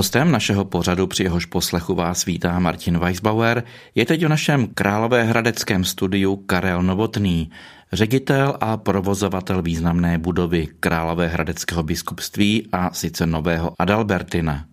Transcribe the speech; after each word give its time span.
Hostem 0.00 0.32
našeho 0.32 0.64
pořadu, 0.64 1.06
při 1.06 1.22
jehož 1.22 1.44
poslechu 1.46 1.94
vás 1.94 2.24
vítá 2.24 2.58
Martin 2.58 2.98
Weisbauer, 2.98 3.64
je 3.94 4.06
teď 4.06 4.24
v 4.24 4.28
našem 4.28 4.66
Královéhradeckém 4.66 5.84
studiu 5.84 6.36
Karel 6.36 6.82
Novotný, 6.82 7.50
ředitel 7.92 8.56
a 8.60 8.76
provozovatel 8.76 9.62
významné 9.62 10.18
budovy 10.18 10.68
Královéhradeckého 10.80 11.82
biskupství 11.82 12.68
a 12.72 12.90
sice 12.94 13.26
Nového 13.26 13.72
Adalbertina. 13.78 14.64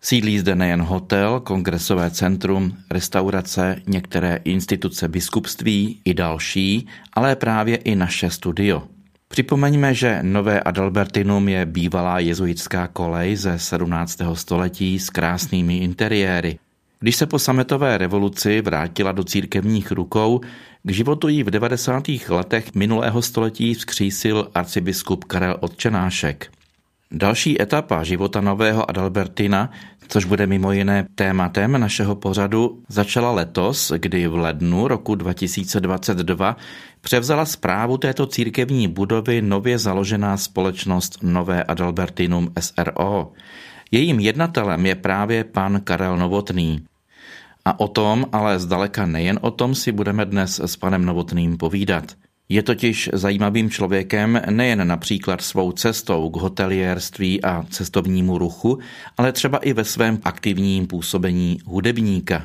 Sídlí 0.00 0.38
zde 0.38 0.54
nejen 0.54 0.82
hotel, 0.82 1.40
kongresové 1.40 2.10
centrum, 2.10 2.76
restaurace, 2.90 3.82
některé 3.86 4.38
instituce 4.44 5.08
biskupství 5.08 6.00
i 6.04 6.14
další, 6.14 6.88
ale 7.12 7.36
právě 7.36 7.76
i 7.76 7.96
naše 7.96 8.30
studio– 8.30 8.82
Připomeňme, 9.34 9.94
že 9.94 10.18
Nové 10.22 10.60
Adalbertinum 10.60 11.48
je 11.48 11.66
bývalá 11.66 12.18
jezuitská 12.18 12.86
kolej 12.86 13.36
ze 13.36 13.58
17. 13.58 14.18
století 14.34 14.98
s 14.98 15.10
krásnými 15.10 15.76
interiéry. 15.78 16.58
Když 17.00 17.16
se 17.16 17.26
po 17.26 17.38
sametové 17.38 17.98
revoluci 17.98 18.60
vrátila 18.60 19.12
do 19.12 19.24
církevních 19.24 19.92
rukou, 19.92 20.40
k 20.82 20.90
životu 20.90 21.28
jí 21.28 21.42
v 21.42 21.50
90. 21.50 22.04
letech 22.28 22.74
minulého 22.74 23.22
století 23.22 23.74
vzkřísil 23.74 24.50
arcibiskup 24.54 25.24
Karel 25.24 25.56
Otčenášek. 25.60 26.50
Další 27.14 27.62
etapa 27.62 28.04
života 28.04 28.40
nového 28.40 28.90
Adalbertina, 28.90 29.70
což 30.08 30.24
bude 30.24 30.46
mimo 30.46 30.72
jiné 30.72 31.06
tématem 31.14 31.80
našeho 31.80 32.14
pořadu, 32.16 32.82
začala 32.88 33.32
letos, 33.32 33.92
kdy 33.96 34.26
v 34.26 34.34
lednu 34.34 34.88
roku 34.88 35.14
2022 35.14 36.56
převzala 37.00 37.44
zprávu 37.44 37.98
této 37.98 38.26
církevní 38.26 38.88
budovy 38.88 39.42
nově 39.42 39.78
založená 39.78 40.36
společnost 40.36 41.18
Nové 41.22 41.64
Adalbertinum 41.64 42.52
SRO. 42.60 43.32
Jejím 43.90 44.20
jednatelem 44.20 44.86
je 44.86 44.94
právě 44.94 45.44
pan 45.44 45.80
Karel 45.84 46.16
Novotný. 46.16 46.84
A 47.64 47.80
o 47.80 47.88
tom, 47.88 48.26
ale 48.32 48.58
zdaleka 48.58 49.06
nejen 49.06 49.38
o 49.42 49.50
tom, 49.50 49.74
si 49.74 49.92
budeme 49.92 50.24
dnes 50.24 50.60
s 50.60 50.76
panem 50.76 51.04
Novotným 51.04 51.56
povídat– 51.56 52.04
je 52.48 52.62
totiž 52.62 53.10
zajímavým 53.12 53.70
člověkem 53.70 54.42
nejen 54.50 54.88
například 54.88 55.40
svou 55.40 55.72
cestou 55.72 56.30
k 56.30 56.36
hotelierství 56.36 57.44
a 57.44 57.64
cestovnímu 57.70 58.38
ruchu, 58.38 58.78
ale 59.16 59.32
třeba 59.32 59.58
i 59.58 59.72
ve 59.72 59.84
svém 59.84 60.18
aktivním 60.24 60.86
působení 60.86 61.58
hudebníka. 61.64 62.44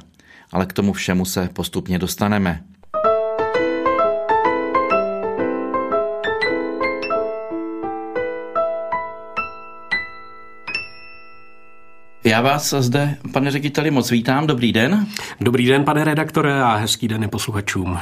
Ale 0.52 0.66
k 0.66 0.74
tomu 0.74 0.94
všemu 0.94 1.26
se 1.26 1.50
postupně 1.54 2.00
dostaneme. 2.00 2.64
Já 12.24 12.42
vás 12.42 12.74
zde, 12.80 13.18
pane 13.34 13.52
řediteli, 13.52 13.92
moc 13.92 14.12
vítám. 14.12 14.48
Dobrý 14.48 14.74
den. 14.74 15.08
Dobrý 15.42 15.68
den, 15.68 15.84
pane 15.84 16.04
redaktore, 16.04 16.62
a 16.62 16.76
hezký 16.76 17.08
den 17.08 17.30
posluchačům. 17.30 18.00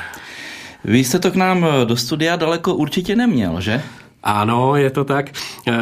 Vy 0.85 1.03
jste 1.03 1.19
to 1.19 1.31
k 1.31 1.35
nám 1.35 1.65
do 1.85 1.97
studia 1.97 2.35
daleko 2.35 2.75
určitě 2.75 3.15
neměl, 3.15 3.61
že? 3.61 3.83
Ano, 4.23 4.75
je 4.75 4.89
to 4.89 5.03
tak. 5.03 5.31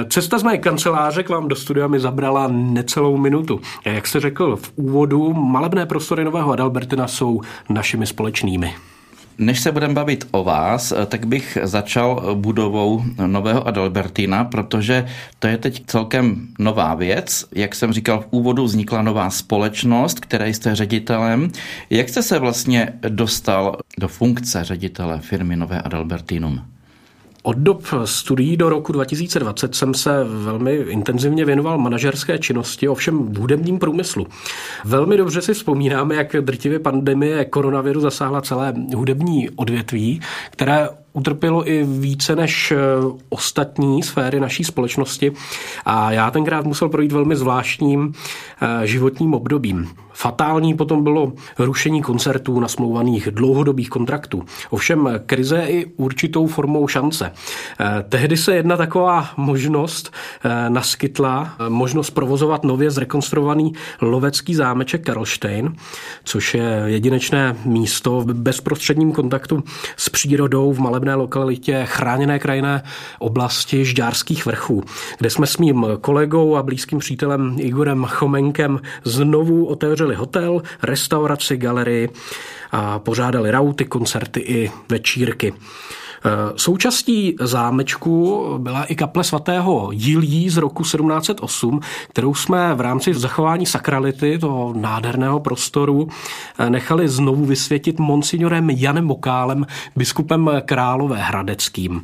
Cesta 0.09 0.37
z 0.37 0.43
mé 0.43 0.57
kanceláře 0.57 1.23
k 1.23 1.29
vám 1.29 1.47
do 1.47 1.55
studia 1.55 1.87
mi 1.87 1.99
zabrala 1.99 2.47
necelou 2.51 3.17
minutu. 3.17 3.61
Jak 3.85 4.07
jste 4.07 4.19
řekl 4.19 4.55
v 4.55 4.71
úvodu, 4.75 5.33
malebné 5.33 5.85
prostory 5.85 6.23
Nového 6.23 6.51
Adalbertina 6.51 7.07
jsou 7.07 7.41
našimi 7.69 8.07
společnými. 8.07 8.73
Než 9.37 9.59
se 9.59 9.71
budeme 9.71 9.93
bavit 9.93 10.27
o 10.31 10.43
vás, 10.43 10.93
tak 11.07 11.25
bych 11.25 11.57
začal 11.63 12.35
budovou 12.35 13.03
nového 13.27 13.67
Adalbertina, 13.67 14.43
protože 14.43 15.05
to 15.39 15.47
je 15.47 15.57
teď 15.57 15.83
celkem 15.87 16.47
nová 16.59 16.95
věc. 16.95 17.45
Jak 17.55 17.75
jsem 17.75 17.93
říkal 17.93 18.21
v 18.21 18.27
úvodu, 18.31 18.63
vznikla 18.63 19.01
nová 19.01 19.29
společnost, 19.29 20.19
které 20.19 20.49
jste 20.49 20.75
ředitelem. 20.75 21.51
Jak 21.89 22.09
jste 22.09 22.23
se 22.23 22.39
vlastně 22.39 22.93
dostal 23.09 23.77
do 23.99 24.07
funkce 24.07 24.63
ředitele 24.63 25.19
firmy 25.19 25.55
Nové 25.55 25.81
Adalbertinum? 25.81 26.74
Od 27.45 27.57
dob 27.57 27.83
studií 28.05 28.57
do 28.57 28.69
roku 28.69 28.91
2020 28.91 29.75
jsem 29.75 29.93
se 29.93 30.23
velmi 30.23 30.73
intenzivně 30.75 31.45
věnoval 31.45 31.77
manažerské 31.77 32.39
činnosti, 32.39 32.87
ovšem 32.87 33.33
v 33.33 33.37
hudebním 33.37 33.79
průmyslu. 33.79 34.27
Velmi 34.85 35.17
dobře 35.17 35.41
si 35.41 35.53
vzpomínáme, 35.53 36.15
jak 36.15 36.35
drtivě 36.41 36.79
pandemie 36.79 37.45
koronaviru 37.45 38.01
zasáhla 38.01 38.41
celé 38.41 38.73
hudební 38.95 39.49
odvětví, 39.49 40.21
které 40.51 40.89
utrpělo 41.15 41.69
i 41.69 41.83
více 41.83 42.35
než 42.35 42.71
eh, 42.71 42.77
ostatní 43.29 44.03
sféry 44.03 44.39
naší 44.39 44.63
společnosti 44.63 45.31
a 45.85 46.11
já 46.11 46.31
tenkrát 46.31 46.65
musel 46.65 46.89
projít 46.89 47.11
velmi 47.11 47.35
zvláštním 47.35 48.13
eh, 48.61 48.87
životním 48.87 49.33
obdobím. 49.33 49.89
Fatální 50.13 50.73
potom 50.73 51.03
bylo 51.03 51.33
rušení 51.59 52.01
koncertů 52.01 52.59
nasmlouvaných 52.59 53.27
dlouhodobých 53.31 53.89
kontraktů. 53.89 54.43
Ovšem 54.69 55.09
krize 55.25 55.65
i 55.67 55.85
určitou 55.85 56.47
formou 56.47 56.87
šance. 56.87 57.31
Eh, 57.79 58.03
tehdy 58.09 58.37
se 58.37 58.55
jedna 58.55 58.77
taková 58.77 59.29
možnost 59.37 60.13
naskytla, 60.69 61.55
možnost 61.69 62.09
provozovat 62.09 62.63
nově 62.63 62.91
zrekonstruovaný 62.91 63.73
lovecký 64.01 64.55
zámeček 64.55 65.05
Karlštejn, 65.05 65.75
což 66.23 66.53
je 66.53 66.83
jedinečné 66.85 67.55
místo 67.65 68.21
v 68.21 68.25
bezprostředním 68.25 69.11
kontaktu 69.11 69.63
s 69.97 70.09
přírodou 70.09 70.73
v 70.73 70.79
malém 70.79 71.04
malebné 71.05 71.15
lokalitě 71.15 71.85
chráněné 71.85 72.39
krajinné 72.39 72.83
oblasti 73.19 73.85
Žďárských 73.85 74.45
vrchů, 74.45 74.83
kde 75.17 75.29
jsme 75.29 75.47
s 75.47 75.57
mým 75.57 75.85
kolegou 76.01 76.55
a 76.55 76.63
blízkým 76.63 76.99
přítelem 76.99 77.55
Igorem 77.59 78.05
Chomenkem 78.05 78.79
znovu 79.03 79.65
otevřeli 79.65 80.15
hotel, 80.15 80.61
restauraci, 80.83 81.57
galerii 81.57 82.09
a 82.71 82.99
pořádali 82.99 83.51
rauty, 83.51 83.85
koncerty 83.85 84.39
i 84.39 84.71
večírky. 84.89 85.53
Eh, 86.25 86.29
součástí 86.55 87.35
zámečku 87.41 88.45
byla 88.57 88.83
i 88.83 88.95
kaple 88.95 89.23
svatého 89.23 89.89
Jilí 89.93 90.49
z 90.49 90.57
roku 90.57 90.83
1708, 90.83 91.79
kterou 92.09 92.33
jsme 92.33 92.75
v 92.75 92.81
rámci 92.81 93.13
zachování 93.13 93.65
sakrality 93.65 94.37
toho 94.37 94.73
nádherného 94.77 95.39
prostoru 95.39 96.07
eh, 96.59 96.69
nechali 96.69 97.07
znovu 97.07 97.45
vysvětit 97.45 97.99
monsignorem 97.99 98.69
Janem 98.69 99.05
Mokálem, 99.05 99.65
biskupem 99.95 100.51
Králové 100.65 101.17
Hradeckým. 101.17 102.01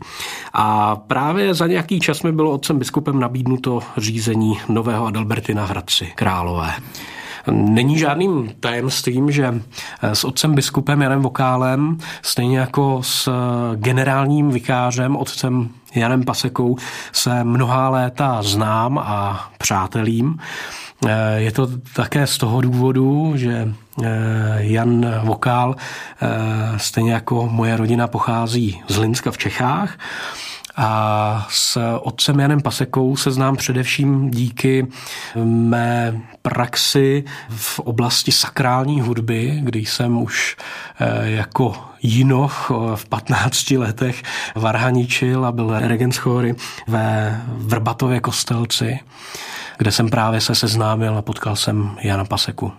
A 0.53 0.95
právě 0.95 1.53
za 1.53 1.67
nějaký 1.67 1.99
čas 1.99 2.23
mi 2.23 2.31
bylo 2.31 2.51
otcem 2.51 2.79
biskupem 2.79 3.19
nabídnuto 3.19 3.79
řízení 3.97 4.57
nového 4.69 5.05
Adalbertina 5.05 5.65
Hradci 5.65 6.11
Králové. 6.15 6.73
Není 7.51 7.97
žádným 7.97 8.51
tajemstvím, 8.59 9.31
že 9.31 9.61
eh, 10.01 10.15
s 10.15 10.23
otcem 10.23 10.55
biskupem 10.55 11.01
Janem 11.01 11.21
Vokálem, 11.21 11.97
stejně 12.21 12.59
jako 12.59 12.99
s 13.03 13.27
eh, 13.27 13.31
generálním 13.75 14.49
vikářem, 14.49 15.15
otcem 15.17 15.69
Janem 15.95 16.23
Pasekou, 16.23 16.77
se 17.11 17.43
mnohá 17.43 17.89
léta 17.89 18.43
znám 18.43 18.97
a 18.97 19.49
přátelím. 19.57 20.37
Eh, 21.07 21.39
je 21.41 21.51
to 21.51 21.67
také 21.95 22.27
z 22.27 22.37
toho 22.37 22.61
důvodu, 22.61 23.33
že 23.35 23.73
Jan 24.57 25.05
Vokál, 25.23 25.75
stejně 26.77 27.13
jako 27.13 27.49
moje 27.51 27.77
rodina, 27.77 28.07
pochází 28.07 28.81
z 28.87 28.97
Linska 28.97 29.31
v 29.31 29.37
Čechách 29.37 29.97
a 30.75 31.47
s 31.49 31.97
otcem 32.01 32.39
Janem 32.39 32.61
Pasekou 32.61 33.15
se 33.15 33.31
znám 33.31 33.55
především 33.55 34.31
díky 34.31 34.87
mé 35.43 36.21
praxi 36.41 37.23
v 37.49 37.79
oblasti 37.79 38.31
sakrální 38.31 39.01
hudby, 39.01 39.59
kdy 39.63 39.79
jsem 39.79 40.21
už 40.21 40.57
eh, 40.99 41.29
jako 41.29 41.75
jinoch 42.01 42.71
eh, 42.71 42.95
v 42.95 43.05
15 43.09 43.71
letech 43.71 44.23
varhaničil 44.55 45.45
a 45.45 45.51
byl 45.51 45.79
regent 45.79 46.17
chory 46.17 46.55
ve 46.87 47.41
Vrbatově 47.47 48.19
kostelci, 48.19 48.99
kde 49.77 49.91
jsem 49.91 50.09
právě 50.09 50.41
se 50.41 50.55
seznámil 50.55 51.17
a 51.17 51.21
potkal 51.21 51.55
jsem 51.55 51.97
Jana 52.01 52.25
Paseku. 52.25 52.71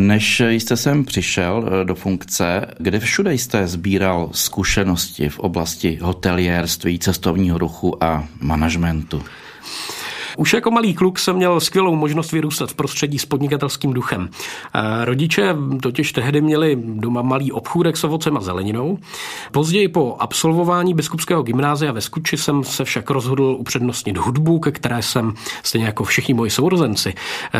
Než 0.00 0.40
jste 0.40 0.76
sem 0.76 1.04
přišel 1.04 1.64
eh, 1.66 1.84
do 1.84 1.94
funkce, 1.94 2.66
kde 2.78 3.00
všude 3.00 3.34
jste 3.34 3.66
sbíral 3.66 4.30
zkušenosti 4.32 5.28
v 5.28 5.38
oblasti 5.38 5.98
hotelierství, 6.02 6.98
cestovního 6.98 7.58
ruchu 7.58 8.04
a 8.04 8.28
manažmentu? 8.40 9.22
Už 10.40 10.52
jako 10.52 10.70
malý 10.70 10.94
kluk 10.94 11.18
jsem 11.18 11.36
měl 11.36 11.60
skvělou 11.60 11.96
možnost 11.96 12.32
vyrůstat 12.32 12.70
v 12.70 12.74
prostředí 12.74 13.18
s 13.18 13.26
podnikatelským 13.26 13.92
duchem. 13.92 14.28
Rodiče 15.04 15.56
totiž 15.82 16.12
tehdy 16.12 16.40
měli 16.40 16.78
doma 16.84 17.22
malý 17.22 17.52
obchůdek 17.52 17.96
s 17.96 18.04
ovocem 18.04 18.36
a 18.36 18.40
zeleninou. 18.40 18.98
Později 19.52 19.88
po 19.88 20.16
absolvování 20.18 20.94
biskupského 20.94 21.42
gymnázia 21.42 21.92
ve 21.92 22.00
Skuči 22.00 22.36
jsem 22.36 22.64
se 22.64 22.84
však 22.84 23.10
rozhodl 23.10 23.56
upřednostnit 23.58 24.16
hudbu, 24.16 24.58
ke 24.58 24.70
které 24.70 25.02
jsem, 25.02 25.34
stejně 25.62 25.86
jako 25.86 26.04
všichni 26.04 26.34
moji 26.34 26.50
sourozenci, 26.50 27.14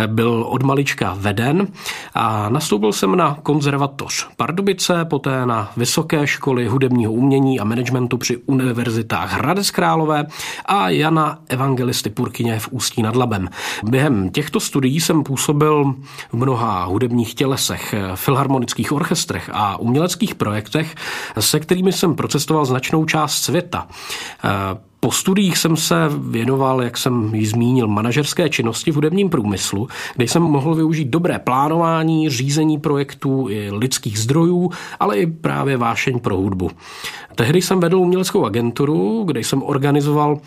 byl 0.06 0.46
od 0.48 0.62
malička 0.62 1.16
veden 1.18 1.68
a 2.14 2.48
nastoupil 2.48 2.92
jsem 2.92 3.16
na 3.16 3.38
konzervatoř 3.42 4.28
Pardubice, 4.36 5.04
poté 5.04 5.46
na 5.46 5.72
Vysoké 5.76 6.26
školy 6.26 6.66
hudebního 6.66 7.12
umění 7.12 7.60
a 7.60 7.64
managementu 7.64 8.18
při 8.18 8.36
univerzitách 8.36 9.32
Hradec 9.32 9.70
Králové 9.70 10.26
a 10.66 10.88
Jana 10.88 11.38
Evangelisty 11.48 12.10
Purkyně 12.10 12.58
v 12.58 12.69
Ústí 12.70 13.02
nad 13.02 13.16
Labem. 13.16 13.48
Během 13.82 14.30
těchto 14.30 14.60
studií 14.60 15.00
jsem 15.00 15.22
působil 15.22 15.94
v 16.32 16.34
mnoha 16.34 16.84
hudebních 16.84 17.34
tělesech, 17.34 17.94
filharmonických 18.14 18.92
orchestrech 18.92 19.50
a 19.52 19.76
uměleckých 19.76 20.34
projektech, 20.34 20.94
se 21.38 21.60
kterými 21.60 21.92
jsem 21.92 22.14
procestoval 22.14 22.64
značnou 22.64 23.04
část 23.04 23.42
světa. 23.42 23.86
Po 25.02 25.12
studiích 25.12 25.58
jsem 25.58 25.76
se 25.76 25.94
věnoval, 26.18 26.82
jak 26.82 26.98
jsem 26.98 27.34
ji 27.34 27.46
zmínil, 27.46 27.88
manažerské 27.88 28.48
činnosti 28.48 28.90
v 28.90 28.94
hudebním 28.94 29.30
průmyslu, 29.30 29.88
kde 30.16 30.24
jsem 30.24 30.42
mohl 30.42 30.74
využít 30.74 31.08
dobré 31.08 31.38
plánování, 31.38 32.30
řízení 32.30 32.78
projektů 32.78 33.46
i 33.50 33.70
lidských 33.70 34.18
zdrojů, 34.18 34.70
ale 35.00 35.18
i 35.18 35.26
právě 35.26 35.76
vášeň 35.76 36.20
pro 36.20 36.36
hudbu. 36.36 36.70
Tehdy 37.34 37.62
jsem 37.62 37.80
vedl 37.80 37.98
uměleckou 37.98 38.44
agenturu, 38.44 39.24
kde 39.26 39.40
jsem 39.40 39.62
organizoval 39.62 40.38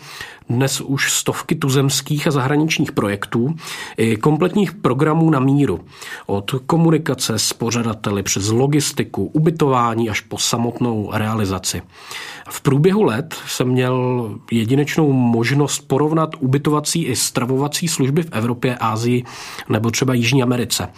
dnes 0.48 0.80
už 0.80 1.12
stovky 1.12 1.54
tuzemských 1.54 2.26
a 2.26 2.30
zahraničních 2.30 2.92
projektů 2.92 3.54
i 3.96 4.16
kompletních 4.16 4.72
programů 4.72 5.30
na 5.30 5.40
míru. 5.40 5.80
Od 6.26 6.54
komunikace 6.66 7.38
s 7.38 7.52
pořadateli 7.52 8.22
přes 8.22 8.48
logistiku, 8.48 9.24
ubytování 9.24 10.10
až 10.10 10.20
po 10.20 10.38
samotnou 10.38 11.10
realizaci. 11.12 11.82
V 12.48 12.60
průběhu 12.60 13.02
let 13.02 13.34
jsem 13.46 13.68
měl 13.68 14.30
jedinečnou 14.52 15.12
možnost 15.12 15.88
porovnat 15.88 16.30
ubytovací 16.40 17.04
i 17.04 17.16
stravovací 17.16 17.88
služby 17.88 18.22
v 18.22 18.28
Evropě, 18.32 18.76
Ázii 18.80 19.24
nebo 19.68 19.90
třeba 19.90 20.14
Jižní 20.14 20.42
Americe. 20.42 20.88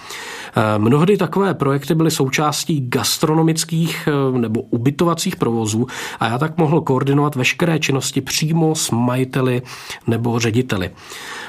Eh, 0.57 0.79
mnohdy 0.79 1.17
takové 1.17 1.55
projekty 1.55 1.95
byly 1.95 2.11
součástí 2.11 2.89
gastronomických 2.89 4.09
eh, 4.09 4.39
nebo 4.39 4.61
ubytovacích 4.63 5.37
provozů 5.37 5.87
a 6.21 6.29
já 6.29 6.39
tak 6.39 6.59
mohl 6.59 6.81
koordinovat 6.81 7.35
veškeré 7.35 7.79
činnosti 7.79 8.21
přímo 8.21 8.75
s 8.75 8.91
majiteli 8.91 9.36
nebo 10.07 10.39
řediteli. 10.39 10.91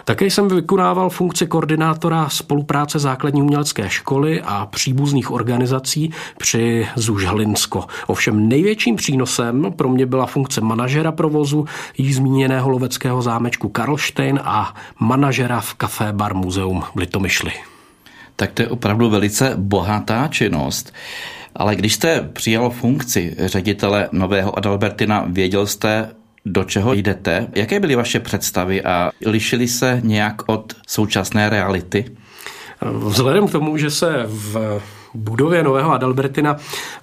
Také 0.06 0.26
jsem 0.26 0.48
vykonával 0.48 1.10
funkci 1.10 1.48
koordinátora 1.48 2.30
spolupráce 2.30 3.00
základní 3.00 3.42
umělecké 3.42 3.90
školy 3.90 4.42
a 4.42 4.66
příbuzných 4.66 5.32
organizací 5.32 6.12
při 6.38 6.88
Zuž 6.96 7.26
Hlinsko. 7.26 7.86
Ovšem 8.08 8.50
největším 8.50 8.96
přínosem 8.96 9.74
pro 9.76 9.90
mě 9.90 10.06
byla 10.06 10.26
funkce 10.26 10.62
manažera 10.62 11.12
provozu 11.12 11.66
jí 11.98 12.14
zmíněného 12.14 12.70
loveckého 12.70 13.22
zámečku 13.22 13.70
Karlštejn 13.70 14.40
a 14.44 14.76
manažera 15.00 15.62
v 15.62 15.74
Café 15.74 16.14
Bar 16.14 16.34
Muzeum 16.34 16.82
v 16.96 17.00
Litomyšli. 17.00 17.52
Tak 18.36 18.52
to 18.52 18.62
je 18.62 18.68
opravdu 18.68 19.10
velice 19.10 19.54
bohatá 19.58 20.28
činnost. 20.28 20.94
Ale 21.56 21.76
když 21.76 21.94
jste 21.94 22.30
přijal 22.34 22.70
funkci 22.70 23.36
ředitele 23.40 24.10
Nového 24.12 24.58
Adalbertina, 24.58 25.26
věděl 25.28 25.68
jste, 25.68 26.10
do 26.52 26.64
čeho 26.64 26.94
jdete? 26.94 27.48
Jaké 27.56 27.80
byly 27.80 27.96
vaše 27.96 28.20
představy 28.20 28.84
a 28.84 29.12
lišily 29.26 29.68
se 29.68 30.02
nějak 30.04 30.50
od 30.50 30.74
současné 30.88 31.50
reality? 31.50 32.06
Vzhledem 32.82 33.48
k 33.48 33.52
tomu, 33.52 33.78
že 33.78 33.90
se 33.90 34.24
v 34.28 34.82
budově 35.18 35.64
Nového 35.64 35.92
Adalbertina 35.92 36.56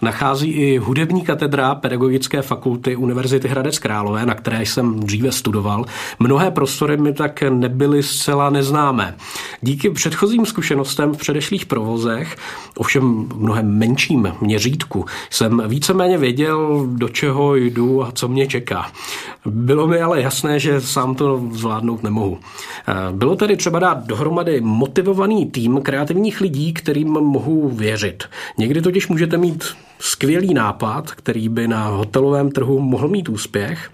nachází 0.03 0.51
i 0.51 0.79
hudební 0.79 1.23
katedra 1.23 1.75
Pedagogické 1.75 2.43
fakulty 2.43 2.97
Univerzity 2.97 3.49
Hradec 3.49 3.79
Králové, 3.79 4.27
na 4.27 4.35
které 4.35 4.63
jsem 4.63 5.01
dříve 5.01 5.33
studoval. 5.33 5.85
Mnohé 6.19 6.51
prostory 6.51 6.97
mi 6.97 7.13
tak 7.13 7.43
nebyly 7.43 8.03
zcela 8.03 8.51
neznámé. 8.51 9.15
Díky 9.61 9.91
předchozím 9.91 10.47
zkušenostem 10.47 11.13
v 11.13 11.19
předešlých 11.19 11.67
provozech, 11.67 12.37
ovšem 12.77 13.29
mnohem 13.37 13.79
menším 13.79 14.33
měřítku, 14.41 15.05
jsem 15.31 15.63
víceméně 15.67 16.19
věděl, 16.19 16.87
do 16.87 17.09
čeho 17.09 17.57
jdu 17.57 18.03
a 18.03 18.13
co 18.13 18.29
mě 18.29 18.47
čeká. 18.47 18.87
Bylo 19.47 19.87
mi 19.87 20.01
ale 20.01 20.23
jasné, 20.23 20.59
že 20.59 20.81
sám 20.81 21.15
to 21.15 21.43
zvládnout 21.53 22.03
nemohu. 22.03 22.39
Bylo 23.13 23.37
tedy 23.37 23.57
třeba 23.57 23.79
dát 23.79 24.07
dohromady 24.07 24.61
motivovaný 24.61 25.47
tým 25.47 25.81
kreativních 25.81 26.41
lidí, 26.41 26.73
kterým 26.73 27.09
mohu 27.09 27.69
věřit 27.69 28.04
věřit. 28.05 28.25
Někdy 28.59 28.83
totiž 28.83 29.09
můžete 29.09 29.37
mít 29.37 29.65
skvělý 29.99 30.55
nápad, 30.55 31.11
který 31.11 31.49
by 31.49 31.69
na 31.69 31.87
hotelovém 31.87 32.51
trhu 32.51 32.81
mohl 32.81 33.09
mít 33.09 33.29
úspěch, 33.29 33.91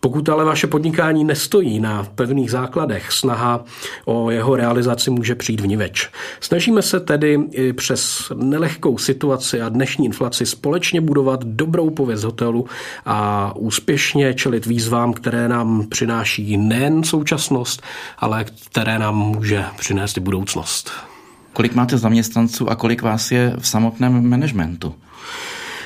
pokud 0.00 0.28
ale 0.28 0.44
vaše 0.44 0.66
podnikání 0.66 1.24
nestojí 1.24 1.80
na 1.80 2.06
pevných 2.14 2.50
základech, 2.50 3.12
snaha 3.12 3.64
o 4.04 4.30
jeho 4.30 4.56
realizaci 4.56 5.10
může 5.10 5.34
přijít 5.34 5.60
v 5.60 5.66
niveč. 5.66 6.10
Snažíme 6.40 6.82
se 6.82 7.00
tedy 7.00 7.38
i 7.50 7.72
přes 7.72 8.32
nelehkou 8.34 8.98
situaci 8.98 9.62
a 9.62 9.68
dnešní 9.68 10.06
inflaci 10.06 10.46
společně 10.46 11.00
budovat 11.00 11.44
dobrou 11.44 11.90
pověst 11.90 12.24
hotelu 12.24 12.66
a 13.06 13.52
úspěšně 13.56 14.34
čelit 14.34 14.66
výzvám, 14.66 15.12
které 15.12 15.48
nám 15.48 15.86
přináší 15.88 16.56
nejen 16.56 17.04
současnost, 17.04 17.82
ale 18.18 18.44
které 18.44 18.98
nám 18.98 19.16
může 19.16 19.64
přinést 19.78 20.16
i 20.16 20.20
budoucnost. 20.20 21.13
Kolik 21.54 21.74
máte 21.74 21.98
zaměstnanců 21.98 22.70
a 22.70 22.74
kolik 22.74 23.02
vás 23.02 23.30
je 23.30 23.54
v 23.58 23.68
samotném 23.68 24.30
managementu? 24.30 24.94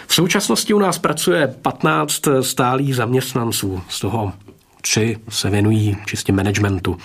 V 0.07 0.15
současnosti 0.15 0.75
u 0.75 0.79
nás 0.79 0.99
pracuje 0.99 1.55
15 1.63 2.23
stálých 2.41 2.97
zaměstnanců, 2.97 3.83
z 3.89 4.01
toho 4.01 4.33
tři 4.81 5.17
se 5.29 5.51
věnují 5.51 5.97
čistě 6.07 6.33
managementu. 6.33 6.97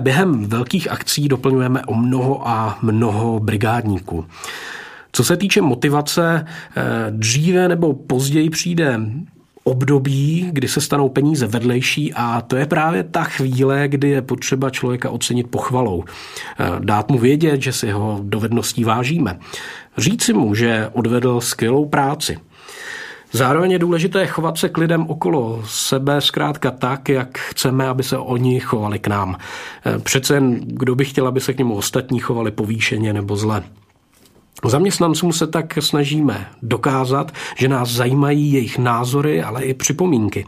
Během 0.00 0.44
velkých 0.44 0.90
akcí 0.90 1.28
doplňujeme 1.28 1.84
o 1.84 1.94
mnoho 1.94 2.48
a 2.48 2.78
mnoho 2.82 3.40
brigádníků. 3.40 4.26
Co 5.12 5.24
se 5.24 5.36
týče 5.36 5.60
motivace, 5.60 6.46
eh, 6.76 6.82
dříve 7.10 7.68
nebo 7.68 7.94
později 7.94 8.50
přijde 8.50 9.00
období, 9.64 10.48
kdy 10.52 10.68
se 10.68 10.80
stanou 10.80 11.08
peníze 11.08 11.46
vedlejší 11.46 12.14
a 12.14 12.40
to 12.40 12.56
je 12.56 12.66
právě 12.66 13.02
ta 13.02 13.24
chvíle, 13.24 13.88
kdy 13.88 14.08
je 14.08 14.22
potřeba 14.22 14.70
člověka 14.70 15.10
ocenit 15.10 15.50
pochvalou. 15.50 16.04
Eh, 16.04 16.66
dát 16.78 17.10
mu 17.10 17.18
vědět, 17.18 17.62
že 17.62 17.72
si 17.72 17.86
jeho 17.86 18.20
dovedností 18.22 18.84
vážíme. 18.84 19.38
Říci 19.98 20.32
mu, 20.32 20.54
že 20.54 20.90
odvedl 20.92 21.40
skvělou 21.40 21.84
práci. 21.84 22.38
Zároveň 23.32 23.70
je 23.70 23.78
důležité 23.78 24.26
chovat 24.26 24.58
se 24.58 24.68
k 24.68 24.78
lidem 24.78 25.06
okolo 25.06 25.62
sebe 25.66 26.20
zkrátka 26.20 26.70
tak, 26.70 27.08
jak 27.08 27.38
chceme, 27.38 27.88
aby 27.88 28.02
se 28.02 28.18
oni 28.18 28.60
chovali 28.60 28.98
k 28.98 29.06
nám. 29.08 29.36
Eh, 29.86 29.98
přece 29.98 30.34
jen, 30.34 30.60
kdo 30.66 30.94
by 30.94 31.04
chtěl, 31.04 31.26
aby 31.26 31.40
se 31.40 31.54
k 31.54 31.58
němu 31.58 31.74
ostatní 31.74 32.18
chovali 32.18 32.50
povýšeně 32.50 33.12
nebo 33.12 33.36
zle. 33.36 33.62
Zaměstnancům 34.68 35.32
se 35.32 35.46
tak 35.46 35.78
snažíme 35.80 36.46
dokázat, 36.62 37.32
že 37.56 37.68
nás 37.68 37.90
zajímají 37.90 38.52
jejich 38.52 38.78
názory, 38.78 39.42
ale 39.42 39.62
i 39.62 39.74
připomínky. 39.74 40.46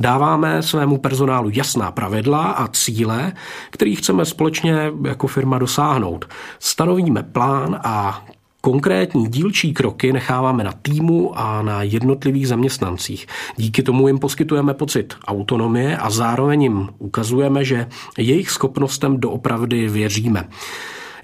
Dáváme 0.00 0.62
svému 0.62 0.98
personálu 0.98 1.50
jasná 1.52 1.92
pravidla 1.92 2.46
a 2.46 2.68
cíle, 2.68 3.32
který 3.70 3.96
chceme 3.96 4.24
společně 4.24 4.92
jako 5.04 5.26
firma 5.26 5.58
dosáhnout. 5.58 6.28
Stanovíme 6.58 7.22
plán 7.22 7.80
a 7.84 8.24
Konkrétní 8.66 9.26
dílčí 9.26 9.72
kroky 9.72 10.12
necháváme 10.12 10.64
na 10.64 10.72
týmu 10.82 11.38
a 11.38 11.62
na 11.62 11.82
jednotlivých 11.82 12.48
zaměstnancích. 12.48 13.26
Díky 13.56 13.82
tomu 13.82 14.08
jim 14.08 14.18
poskytujeme 14.18 14.74
pocit 14.74 15.14
autonomie 15.26 15.96
a 15.96 16.10
zároveň 16.10 16.62
jim 16.62 16.88
ukazujeme, 16.98 17.64
že 17.64 17.86
jejich 18.18 18.50
schopnostem 18.50 19.20
doopravdy 19.20 19.88
věříme. 19.88 20.48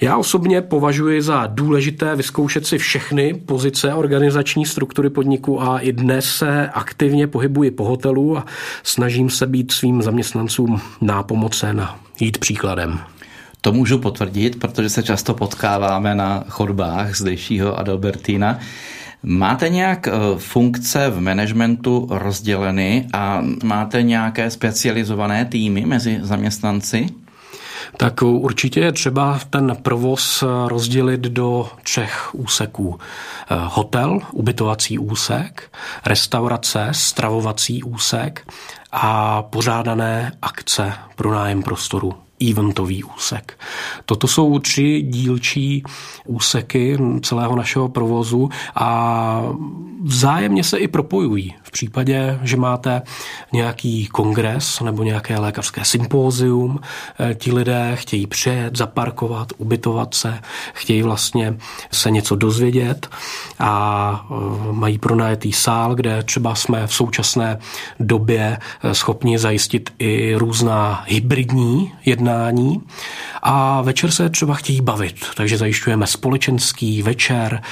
Já 0.02 0.16
osobně 0.16 0.62
považuji 0.62 1.22
za 1.22 1.46
důležité 1.46 2.16
vyzkoušet 2.16 2.66
si 2.66 2.78
všechny 2.78 3.34
pozice 3.34 3.94
organizační 3.94 4.66
struktury 4.66 5.10
podniku 5.10 5.62
a 5.62 5.78
i 5.78 5.92
dnes 5.92 6.24
se 6.24 6.68
aktivně 6.68 7.26
pohybuji 7.26 7.70
po 7.70 7.84
hotelu 7.84 8.38
a 8.38 8.46
snažím 8.82 9.30
se 9.30 9.46
být 9.46 9.72
svým 9.72 10.02
zaměstnancům 10.02 10.80
nápomocen 11.00 11.80
a 11.80 11.98
jít 12.20 12.38
příkladem. 12.38 13.00
To 13.60 13.72
můžu 13.72 13.98
potvrdit, 13.98 14.58
protože 14.58 14.88
se 14.88 15.02
často 15.02 15.34
potkáváme 15.34 16.14
na 16.14 16.44
chodbách 16.48 17.16
zdejšího 17.16 17.78
Adalbertína. 17.78 18.58
Máte 19.22 19.68
nějak 19.68 20.08
eh, 20.08 20.12
funkce 20.36 21.10
v 21.10 21.20
managementu 21.20 22.08
rozděleny 22.10 23.06
a 23.12 23.42
máte 23.64 24.02
nějaké 24.02 24.50
specializované 24.50 25.44
týmy 25.44 25.86
mezi 25.86 26.18
zaměstnanci? 26.22 27.21
Tak 27.96 28.22
určitě 28.22 28.80
je 28.80 28.92
třeba 28.92 29.38
ten 29.50 29.76
provoz 29.82 30.44
rozdělit 30.66 31.20
do 31.20 31.68
třech 31.82 32.34
úseků. 32.34 32.98
Hotel, 33.50 34.18
ubytovací 34.32 34.98
úsek, 34.98 35.70
restaurace, 36.06 36.88
stravovací 36.92 37.82
úsek 37.82 38.46
a 38.92 39.42
pořádané 39.42 40.32
akce 40.42 40.92
pro 41.16 41.32
nájem 41.32 41.62
prostoru 41.62 42.14
eventový 42.50 43.04
úsek. 43.04 43.58
Toto 44.04 44.28
jsou 44.28 44.58
tři 44.58 45.02
dílčí 45.02 45.82
úseky 46.26 46.98
celého 47.22 47.56
našeho 47.56 47.88
provozu 47.88 48.50
a 48.74 49.42
vzájemně 50.02 50.64
se 50.64 50.78
i 50.78 50.88
propojují. 50.88 51.54
V 51.62 51.70
případě, 51.70 52.38
že 52.42 52.56
máte 52.56 53.02
nějaký 53.52 54.06
kongres 54.06 54.80
nebo 54.80 55.02
nějaké 55.02 55.38
lékařské 55.38 55.84
sympózium, 55.84 56.80
eh, 57.20 57.34
ti 57.34 57.52
lidé 57.52 57.92
chtějí 57.94 58.26
přijet, 58.26 58.76
zaparkovat, 58.76 59.52
ubytovat 59.58 60.14
se, 60.14 60.38
chtějí 60.72 61.02
vlastně 61.02 61.56
se 61.92 62.10
něco 62.10 62.36
dozvědět 62.36 63.08
a 63.58 64.26
eh, 64.30 64.72
mají 64.72 64.98
pronajetý 64.98 65.52
sál, 65.52 65.94
kde 65.94 66.22
třeba 66.22 66.54
jsme 66.54 66.86
v 66.86 66.94
současné 66.94 67.58
době 68.00 68.58
eh, 68.82 68.94
schopni 68.94 69.38
zajistit 69.38 69.92
i 69.98 70.34
různá 70.34 71.04
hybridní 71.06 71.92
jednání 72.04 72.31
a 73.42 73.82
večer 73.82 74.10
se 74.10 74.30
třeba 74.30 74.54
chtějí 74.54 74.80
bavit, 74.80 75.16
takže 75.36 75.58
zajišťujeme 75.58 76.06
společenský 76.06 77.02
večer 77.02 77.62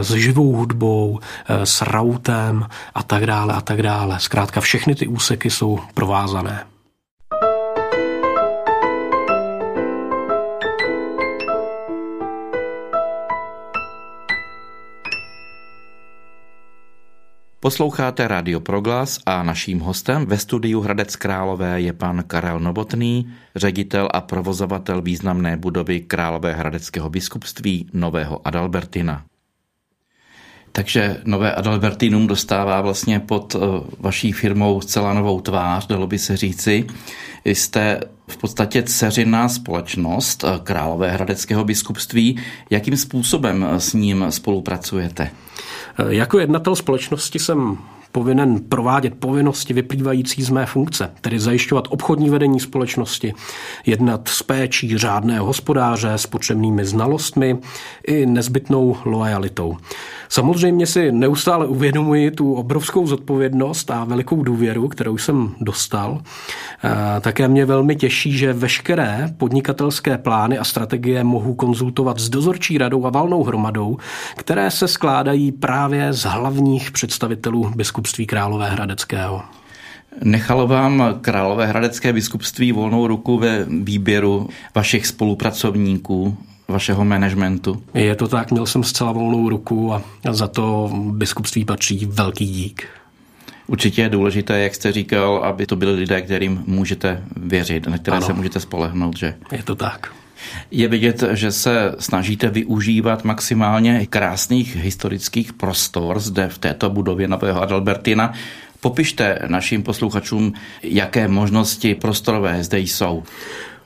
s 0.00 0.10
živou 0.10 0.56
hudbou, 0.56 1.20
s 1.48 1.82
rautem 1.82 2.66
a 2.94 3.02
tak 3.02 3.26
dále 3.26 3.54
a 3.54 3.60
tak 3.60 3.82
dále. 3.82 4.20
Zkrátka 4.20 4.60
všechny 4.60 4.94
ty 4.94 5.06
úseky 5.06 5.50
jsou 5.50 5.78
provázané. 5.94 6.64
Posloucháte 17.66 18.28
Radio 18.28 18.60
Proglas 18.60 19.18
a 19.26 19.42
naším 19.42 19.80
hostem 19.80 20.26
ve 20.26 20.38
studiu 20.38 20.80
Hradec 20.80 21.16
Králové 21.16 21.80
je 21.80 21.92
pan 21.92 22.24
Karel 22.26 22.60
Novotný, 22.60 23.32
ředitel 23.56 24.08
a 24.12 24.20
provozovatel 24.20 25.02
významné 25.02 25.56
budovy 25.56 26.00
Králové 26.00 26.52
hradeckého 26.52 27.10
biskupství 27.10 27.90
Nového 27.92 28.46
Adalbertina. 28.46 29.24
Takže 30.72 31.20
nové 31.24 31.54
Adalbertinum 31.54 32.26
dostává 32.26 32.80
vlastně 32.80 33.20
pod 33.20 33.54
eh, 33.54 33.58
vaší 33.98 34.32
firmou 34.32 34.80
zcela 34.80 35.14
novou 35.14 35.40
tvář, 35.40 35.86
dalo 35.86 36.06
by 36.06 36.18
se 36.18 36.36
říci. 36.36 36.86
Jste 37.44 38.00
v 38.28 38.36
podstatě 38.36 38.82
dceřiná 38.82 39.48
společnost 39.48 40.44
eh, 40.44 40.58
Králové 40.62 41.10
hradeckého 41.10 41.64
biskupství. 41.64 42.40
Jakým 42.70 42.96
způsobem 42.96 43.66
s 43.78 43.92
ním 43.92 44.24
spolupracujete? 44.28 45.30
Jako 46.08 46.38
jednatel 46.38 46.76
společnosti 46.76 47.38
jsem 47.38 47.78
povinen 48.16 48.60
provádět 48.60 49.14
povinnosti 49.14 49.72
vyplývající 49.74 50.42
z 50.42 50.50
mé 50.50 50.66
funkce, 50.66 51.10
tedy 51.20 51.38
zajišťovat 51.38 51.84
obchodní 51.90 52.30
vedení 52.30 52.60
společnosti, 52.60 53.34
jednat 53.86 54.28
s 54.28 54.42
péčí 54.42 54.98
řádného 54.98 55.46
hospodáře 55.46 56.12
s 56.12 56.26
potřebnými 56.26 56.84
znalostmi 56.84 57.58
i 58.06 58.26
nezbytnou 58.26 58.96
loajalitou. 59.04 59.76
Samozřejmě 60.28 60.86
si 60.86 61.12
neustále 61.12 61.66
uvědomuji 61.66 62.30
tu 62.30 62.54
obrovskou 62.54 63.06
zodpovědnost 63.06 63.90
a 63.90 64.04
velikou 64.04 64.42
důvěru, 64.42 64.88
kterou 64.88 65.18
jsem 65.18 65.54
dostal. 65.60 66.20
Také 67.20 67.48
mě 67.48 67.64
velmi 67.64 67.96
těší, 67.96 68.38
že 68.38 68.52
veškeré 68.52 69.28
podnikatelské 69.36 70.18
plány 70.18 70.58
a 70.58 70.64
strategie 70.64 71.24
mohu 71.24 71.54
konzultovat 71.54 72.18
s 72.18 72.28
dozorčí 72.28 72.78
radou 72.78 73.06
a 73.06 73.10
valnou 73.10 73.44
hromadou, 73.44 73.96
které 74.36 74.70
se 74.70 74.88
skládají 74.88 75.52
právě 75.52 76.12
z 76.12 76.24
hlavních 76.24 76.90
představitelů 76.90 77.72
biskupství 77.76 78.05
Královéhradeckého. 78.26 79.42
Nechalo 80.24 80.66
vám 80.66 81.18
Královéhradecké 81.20 82.12
biskupství 82.12 82.72
volnou 82.72 83.06
ruku 83.06 83.38
ve 83.38 83.64
výběru 83.64 84.48
vašich 84.74 85.06
spolupracovníků 85.06 86.36
vašeho 86.68 87.04
managementu? 87.04 87.82
Je 87.94 88.14
to 88.14 88.28
tak, 88.28 88.50
měl 88.50 88.66
jsem 88.66 88.84
zcela 88.84 89.12
volnou 89.12 89.48
ruku 89.48 89.94
a 89.94 90.02
za 90.30 90.48
to 90.48 90.90
biskupství 91.10 91.64
patří 91.64 92.06
velký 92.06 92.46
dík. 92.46 92.88
Určitě 93.66 94.02
je 94.02 94.08
důležité, 94.08 94.58
jak 94.58 94.74
jste 94.74 94.92
říkal, 94.92 95.36
aby 95.44 95.66
to 95.66 95.76
byli 95.76 95.92
lidé, 95.92 96.22
kterým 96.22 96.62
můžete 96.66 97.24
věřit, 97.36 97.86
na 97.86 97.98
které 97.98 98.16
ano. 98.16 98.26
se 98.26 98.32
můžete 98.32 98.60
spolehnout, 98.60 99.18
že? 99.18 99.34
Je 99.52 99.62
to 99.62 99.74
tak. 99.74 100.12
Je 100.70 100.88
vidět, 100.88 101.24
že 101.32 101.52
se 101.52 101.94
snažíte 101.98 102.48
využívat 102.48 103.24
maximálně 103.24 104.06
krásných 104.06 104.76
historických 104.76 105.52
prostor 105.52 106.20
zde 106.20 106.48
v 106.48 106.58
této 106.58 106.90
budově 106.90 107.28
Nového 107.28 107.62
Adalbertina. 107.62 108.32
Popište 108.80 109.38
našim 109.46 109.82
posluchačům, 109.82 110.52
jaké 110.82 111.28
možnosti 111.28 111.94
prostorové 111.94 112.64
zde 112.64 112.78
jsou. 112.78 113.22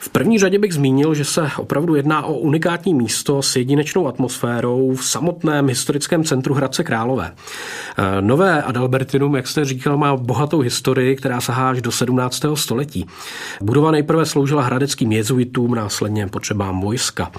V 0.02 0.08
první 0.08 0.38
řadě 0.38 0.58
bych 0.58 0.74
zmínil, 0.74 1.14
že 1.14 1.24
se 1.24 1.50
opravdu 1.56 1.94
jedná 1.94 2.22
o 2.22 2.34
unikátní 2.34 2.94
místo 2.94 3.42
s 3.42 3.56
jedinečnou 3.56 4.08
atmosférou 4.08 4.94
v 4.94 5.04
samotném 5.04 5.68
historickém 5.68 6.24
centru 6.24 6.54
Hradce 6.54 6.84
Králové. 6.84 7.32
Eh, 7.98 8.22
Nové 8.22 8.62
Adalbertinum, 8.62 9.36
jak 9.36 9.46
jste 9.46 9.64
říkal, 9.64 9.96
má 9.96 10.16
bohatou 10.16 10.60
historii, 10.60 11.16
která 11.16 11.40
sahá 11.40 11.70
až 11.70 11.82
do 11.82 11.92
17. 11.92 12.56
století. 12.56 13.06
Budova 13.60 13.90
nejprve 13.90 14.26
sloužila 14.26 14.62
hradeckým 14.62 15.12
jezuitům, 15.12 15.74
následně 15.74 16.26
potřebám 16.26 16.80
vojska. 16.80 17.30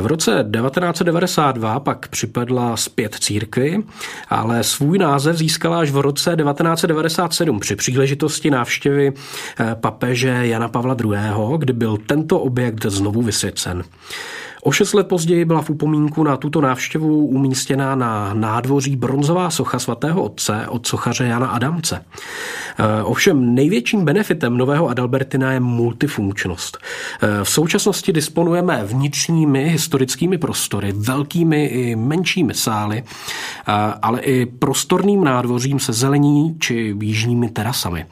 V 0.00 0.06
roce 0.06 0.30
1992 0.30 1.80
pak 1.80 2.08
připadla 2.08 2.76
zpět 2.76 3.14
církvi, 3.14 3.82
ale 4.28 4.64
svůj 4.64 4.98
název 4.98 5.36
získala 5.36 5.78
až 5.78 5.90
v 5.90 5.96
roce 5.96 6.36
1997 6.36 7.60
při 7.60 7.76
příležitosti 7.76 8.50
návštěvy 8.50 9.12
eh, 9.60 9.76
papeže 9.80 10.28
Jana 10.42 10.68
Pavla 10.68 10.96
II., 11.04 11.58
kdy 11.58 11.72
byl 11.72 12.01
tento 12.06 12.40
objekt 12.40 12.86
znovu 12.86 13.22
vysvěcen. 13.22 13.84
O 14.64 14.72
šest 14.72 14.94
let 14.94 15.08
později 15.08 15.44
byla 15.44 15.62
v 15.62 15.70
upomínku 15.70 16.24
na 16.24 16.36
tuto 16.36 16.60
návštěvu 16.60 17.26
umístěna 17.26 17.94
na 17.94 18.34
nádvoří 18.34 18.96
bronzová 18.96 19.50
socha 19.50 19.78
svatého 19.78 20.22
otce 20.22 20.66
od 20.68 20.86
sochaře 20.86 21.24
Jana 21.24 21.46
Adamce. 21.46 21.96
E, 21.96 23.02
ovšem 23.02 23.54
největším 23.54 24.04
benefitem 24.04 24.56
nového 24.56 24.88
Adalbertina 24.88 25.52
je 25.52 25.60
multifunkčnost. 25.60 26.78
E, 26.78 27.44
v 27.44 27.48
současnosti 27.48 28.12
disponujeme 28.12 28.84
vnitřními 28.84 29.68
historickými 29.68 30.38
prostory, 30.38 30.92
velkými 30.96 31.64
i 31.64 31.96
menšími 31.96 32.54
sály, 32.54 32.98
e, 32.98 33.04
ale 34.02 34.20
i 34.20 34.46
prostorným 34.46 35.24
nádvořím 35.24 35.80
se 35.80 35.92
zelení 35.92 36.56
či 36.58 36.94
jižními 37.00 37.48
terasami. 37.48 38.06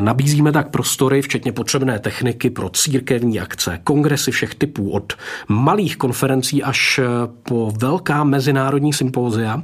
Nabízíme 0.00 0.52
tak 0.52 0.68
prostory, 0.68 1.22
včetně 1.22 1.52
potřebné 1.52 1.98
techniky 1.98 2.50
pro 2.50 2.68
církevní 2.68 3.40
akce, 3.40 3.80
kongresy 3.84 4.30
všech 4.30 4.54
typů 4.54 4.90
od 4.90 5.12
malých 5.48 5.96
konferencí 5.96 6.62
až 6.62 7.00
po 7.42 7.72
velká 7.80 8.24
mezinárodní 8.24 8.92
sympózia. 8.92 9.62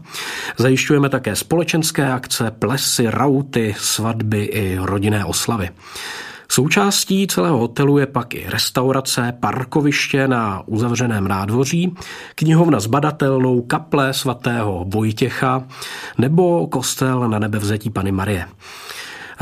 Zajišťujeme 0.56 1.08
také 1.08 1.36
společenské 1.36 2.12
akce, 2.12 2.50
plesy, 2.50 3.06
rauty, 3.10 3.74
svatby 3.78 4.44
i 4.44 4.78
rodinné 4.80 5.24
oslavy. 5.24 5.70
Součástí 6.48 7.26
celého 7.26 7.58
hotelu 7.58 7.98
je 7.98 8.06
pak 8.06 8.34
i 8.34 8.44
restaurace, 8.48 9.32
parkoviště 9.40 10.28
na 10.28 10.62
uzavřeném 10.66 11.28
nádvoří, 11.28 11.94
knihovna 12.34 12.80
s 12.80 12.86
badatelnou, 12.86 13.62
kaple 13.62 14.14
svatého 14.14 14.84
Vojtěcha 14.88 15.64
nebo 16.18 16.66
kostel 16.66 17.28
na 17.28 17.38
nebevzetí 17.38 17.90
Pany 17.90 18.12
Marie. 18.12 18.46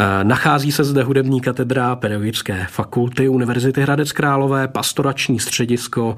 Eh, 0.01 0.25
nachází 0.25 0.73
se 0.73 0.85
zde 0.85 1.03
hudební 1.03 1.41
katedra 1.41 1.97
Pedagogické 1.97 2.67
fakulty 2.71 3.29
Univerzity 3.29 3.81
Hradec 3.83 4.13
Králové, 4.13 4.69
pastorační 4.69 5.41
středisko, 5.41 6.17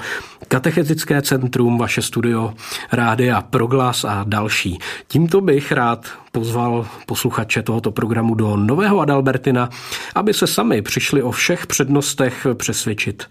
katechetické 0.48 1.22
centrum, 1.22 1.78
vaše 1.78 2.02
studio, 2.02 2.54
rádia 2.92 3.40
Proglas 3.40 4.04
a 4.04 4.24
další. 4.28 4.78
Tímto 5.08 5.40
bych 5.40 5.72
rád 5.72 6.08
pozval 6.32 6.86
posluchače 7.06 7.62
tohoto 7.62 7.92
programu 7.92 8.34
do 8.34 8.56
Nového 8.56 9.00
Adalbertina, 9.00 9.68
aby 10.14 10.34
se 10.34 10.46
sami 10.46 10.82
přišli 10.82 11.22
o 11.22 11.30
všech 11.30 11.66
přednostech 11.66 12.46
přesvědčit. 12.54 13.24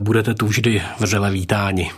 Budete 0.00 0.34
tu 0.34 0.46
vždy 0.46 0.82
vřele 1.00 1.30
vítáni. 1.30 1.90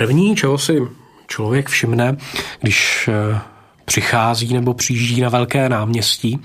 První, 0.00 0.36
čeho 0.36 0.58
si 0.58 0.82
člověk 1.26 1.68
všimne, 1.68 2.16
když 2.60 3.08
eh, 3.12 3.40
přichází 3.84 4.54
nebo 4.54 4.74
přijíždí 4.74 5.20
na 5.20 5.28
velké 5.28 5.68
náměstí 5.68 6.40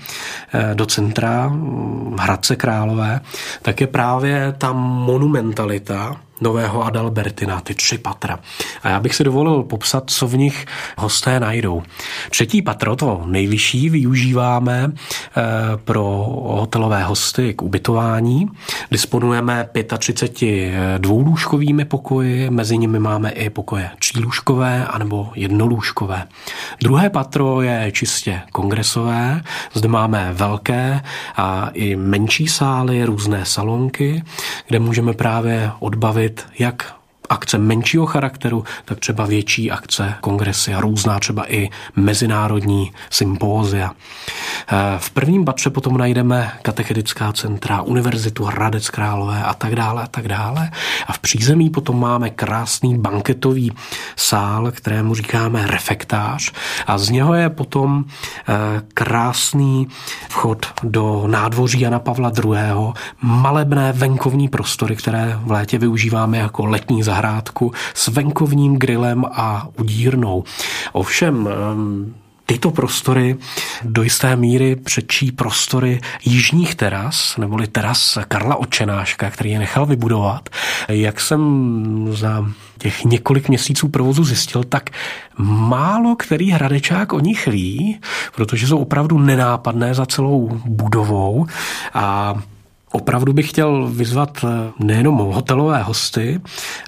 eh, 0.54 0.74
do 0.74 0.86
centra 0.86 1.48
hm, 1.48 2.16
Hradce 2.20 2.56
Králové, 2.56 3.20
tak 3.62 3.80
je 3.80 3.86
právě 3.86 4.54
ta 4.58 4.72
monumentalita 4.72 6.20
nového 6.40 6.82
Adalbertina, 6.82 7.60
ty 7.60 7.74
tři 7.74 7.98
patra. 7.98 8.38
A 8.82 8.88
já 8.88 9.00
bych 9.00 9.14
si 9.14 9.24
dovolil 9.24 9.62
popsat, 9.62 10.04
co 10.06 10.26
v 10.26 10.36
nich 10.36 10.66
hosté 10.98 11.40
najdou. 11.40 11.82
Třetí 12.30 12.62
patro, 12.62 12.96
to 12.96 13.22
nejvyšší, 13.26 13.90
využíváme 13.90 14.92
eh, 14.92 15.42
pro 15.76 16.02
hotelové 16.44 17.04
hosty 17.04 17.54
k 17.54 17.62
ubytování. 17.62 18.48
Disponujeme 18.90 19.68
35 19.98 20.72
eh, 20.72 20.98
dvoulůžkovými 20.98 21.84
pokoji, 21.84 22.50
mezi 22.50 22.78
nimi 22.78 22.98
máme 22.98 23.30
i 23.30 23.50
pokoje 23.50 23.90
třílůžkové 23.98 24.86
anebo 24.86 25.30
jednolůžkové. 25.34 26.26
Druhé 26.82 27.10
patro 27.10 27.62
je 27.62 27.92
čistě 27.92 28.40
kongresové. 28.52 29.42
Zde 29.74 29.88
máme 29.88 30.30
velké 30.32 31.00
a 31.36 31.70
i 31.72 31.96
menší 31.96 32.48
sály, 32.48 33.04
různé 33.04 33.44
salonky, 33.44 34.22
kde 34.68 34.78
můžeme 34.78 35.12
právě 35.12 35.70
odbavit 35.78 36.25
jak 36.58 36.94
akce 37.28 37.58
menšího 37.58 38.06
charakteru, 38.06 38.64
tak 38.84 39.00
třeba 39.00 39.26
větší 39.26 39.70
akce, 39.70 40.14
kongresy 40.20 40.74
a 40.74 40.80
různá 40.80 41.20
třeba 41.20 41.52
i 41.52 41.70
mezinárodní 41.96 42.92
sympózia. 43.10 43.92
Eh, 44.68 44.74
v 44.98 45.10
prvním 45.10 45.44
patře 45.44 45.70
potom 45.70 45.98
najdeme 45.98 46.52
katechetická 46.62 47.32
centra, 47.32 47.82
univerzitu 47.82 48.44
Hradec 48.44 48.90
Králové 48.90 49.44
a 49.44 49.54
tak 49.54 49.74
dále 49.74 50.02
a 50.02 50.06
tak 50.06 50.28
dále. 50.28 50.70
A 51.06 51.12
v 51.12 51.18
přízemí 51.18 51.70
potom 51.70 52.00
máme 52.00 52.30
krásný 52.30 52.98
banketový 52.98 53.72
sál, 54.16 54.70
kterému 54.70 55.14
říkáme 55.14 55.66
refektář 55.66 56.52
a 56.86 56.98
z 56.98 57.10
něho 57.10 57.34
je 57.34 57.50
potom 57.50 58.04
eh, 58.48 58.54
krásný 58.94 59.88
vchod 60.28 60.66
do 60.82 61.24
nádvoří 61.26 61.80
Jana 61.80 61.98
Pavla 61.98 62.32
II. 62.44 62.92
malebné 63.22 63.92
venkovní 63.92 64.48
prostory, 64.48 64.96
které 64.96 65.38
v 65.42 65.50
létě 65.50 65.78
využíváme 65.78 66.38
jako 66.38 66.66
letní 66.66 67.02
zahrádky 67.02 67.15
zahrádku 67.16 67.72
s 67.94 68.08
venkovním 68.08 68.76
grillem 68.76 69.24
a 69.24 69.68
udírnou. 69.78 70.44
Ovšem, 70.92 71.48
tyto 72.46 72.70
prostory 72.70 73.36
do 73.82 74.02
jisté 74.02 74.36
míry 74.36 74.76
přečí 74.76 75.32
prostory 75.32 76.00
jižních 76.24 76.74
teras, 76.74 77.36
neboli 77.36 77.66
teras 77.66 78.18
Karla 78.28 78.56
Očenáška, 78.56 79.30
který 79.30 79.50
je 79.50 79.58
nechal 79.58 79.86
vybudovat. 79.86 80.48
Jak 80.88 81.20
jsem 81.20 81.40
za 82.10 82.44
těch 82.78 83.04
několik 83.04 83.48
měsíců 83.48 83.88
provozu 83.88 84.24
zjistil, 84.24 84.64
tak 84.64 84.90
málo 85.38 86.16
který 86.16 86.50
hradečák 86.50 87.12
o 87.12 87.20
nich 87.20 87.46
ví, 87.46 88.00
protože 88.34 88.66
jsou 88.66 88.78
opravdu 88.78 89.18
nenápadné 89.18 89.94
za 89.94 90.06
celou 90.06 90.60
budovou 90.64 91.46
a 91.94 92.34
Opravdu 92.96 93.32
bych 93.32 93.50
chtěl 93.50 93.88
vyzvat 93.92 94.44
eh, 94.44 94.72
nejenom 94.78 95.18
hotelové 95.18 95.82
hosty, 95.82 96.40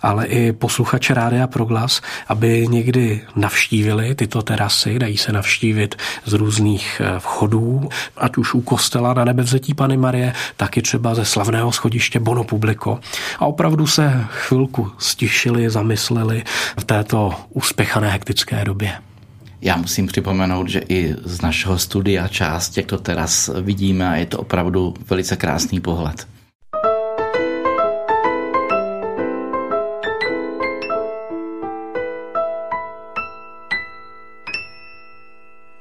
ale 0.02 0.26
i 0.26 0.52
posluchače 0.52 1.14
Rádia 1.14 1.46
Proglas, 1.46 2.00
aby 2.28 2.66
někdy 2.68 3.20
navštívili 3.36 4.14
tyto 4.14 4.42
terasy, 4.42 4.98
dají 4.98 5.16
se 5.16 5.32
navštívit 5.32 5.96
z 6.24 6.32
různých 6.32 7.02
eh, 7.04 7.18
vchodů, 7.18 7.88
ať 8.16 8.36
už 8.36 8.54
u 8.54 8.60
kostela 8.60 9.14
na 9.14 9.24
nebevzetí 9.24 9.74
Pany 9.74 9.96
Marie, 9.96 10.32
tak 10.56 10.76
i 10.76 10.82
třeba 10.82 11.14
ze 11.14 11.24
slavného 11.24 11.72
schodiště 11.72 12.20
Bono 12.20 12.44
Publico. 12.44 12.98
A 13.38 13.46
opravdu 13.46 13.86
se 13.86 14.24
chvilku 14.28 14.90
stišili, 14.98 15.70
zamysleli 15.70 16.42
v 16.80 16.84
této 16.84 17.34
uspěchané 17.54 18.10
hektické 18.10 18.64
době. 18.64 19.07
Já 19.60 19.76
musím 19.76 20.06
připomenout, 20.06 20.68
že 20.68 20.80
i 20.88 21.14
z 21.24 21.40
našeho 21.40 21.78
studia 21.78 22.28
část 22.28 22.70
těchto 22.70 22.98
teras 22.98 23.50
vidíme 23.62 24.08
a 24.08 24.14
je 24.14 24.26
to 24.26 24.38
opravdu 24.38 24.94
velice 25.10 25.36
krásný 25.36 25.80
pohled. 25.80 26.28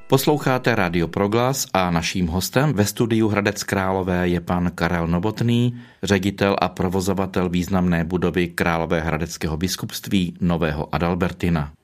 Posloucháte 0.08 0.76
Radio 0.76 1.08
Proglas 1.08 1.66
a 1.74 1.92
naším 1.92 2.28
hostem 2.28 2.74
ve 2.74 2.86
studiu 2.86 3.28
Hradec 3.28 3.64
Králové 3.64 4.28
je 4.28 4.42
pan 4.42 4.72
Karel 4.76 5.08
Novotný, 5.08 5.80
ředitel 6.04 6.56
a 6.62 6.70
provozovatel 6.70 7.50
významné 7.50 8.04
budovy 8.04 8.48
Králové 8.48 9.02
hradeckého 9.02 9.58
biskupství 9.58 10.34
Nového 10.42 10.96
Adalbertina. 10.96 11.77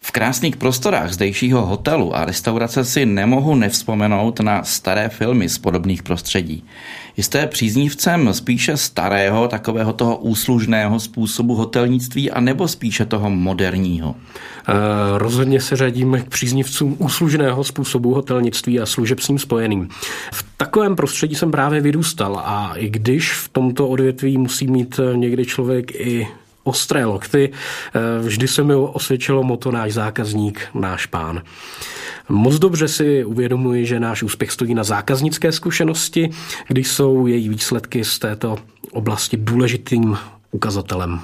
V 0.00 0.12
krásných 0.12 0.56
prostorách 0.56 1.12
zdejšího 1.12 1.66
hotelu 1.66 2.16
a 2.16 2.24
restaurace 2.24 2.84
si 2.84 3.06
nemohu 3.06 3.54
nevzpomenout 3.54 4.40
na 4.40 4.64
staré 4.64 5.08
filmy 5.08 5.48
z 5.48 5.58
podobných 5.58 6.02
prostředí. 6.02 6.64
Jste 7.16 7.46
příznivcem 7.46 8.34
spíše 8.34 8.76
starého, 8.76 9.48
takového 9.48 9.92
toho 9.92 10.16
úslužného 10.16 11.00
způsobu 11.00 11.54
hotelnictví, 11.54 12.30
a 12.30 12.40
nebo 12.40 12.68
spíše 12.68 13.06
toho 13.06 13.30
moderního? 13.30 14.14
E, 14.68 14.72
rozhodně 15.18 15.60
se 15.60 15.76
řadíme 15.76 16.20
k 16.20 16.28
příznivcům 16.28 16.96
úslužného 16.98 17.64
způsobu 17.64 18.14
hotelnictví 18.14 18.80
a 18.80 18.86
služeb 18.86 19.20
s 19.20 19.28
ním 19.28 19.38
spojeným. 19.38 19.88
V 20.32 20.44
takovém 20.56 20.96
prostředí 20.96 21.34
jsem 21.34 21.50
právě 21.50 21.80
vyrůstal 21.80 22.42
a 22.44 22.72
i 22.76 22.88
když 22.88 23.32
v 23.32 23.48
tomto 23.48 23.88
odvětví 23.88 24.38
musí 24.38 24.66
mít 24.66 25.00
někdy 25.14 25.44
člověk 25.44 25.94
i 25.94 26.28
ostré 26.68 27.04
lokty. 27.04 27.50
Eh, 27.50 28.22
vždy 28.22 28.48
se 28.48 28.64
mi 28.64 28.74
osvědčilo 28.74 29.42
moto 29.42 29.72
náš 29.72 29.92
zákazník, 29.92 30.60
náš 30.74 31.06
pán. 31.06 31.42
Moc 32.28 32.58
dobře 32.58 32.88
si 32.88 33.24
uvědomuji, 33.24 33.86
že 33.86 34.00
náš 34.00 34.22
úspěch 34.22 34.50
stojí 34.50 34.74
na 34.74 34.84
zákaznické 34.84 35.52
zkušenosti, 35.52 36.30
když 36.68 36.88
jsou 36.88 37.26
její 37.26 37.48
výsledky 37.48 38.04
z 38.04 38.18
této 38.18 38.56
oblasti 38.92 39.36
důležitým 39.36 40.18
ukazatelem. 40.50 41.20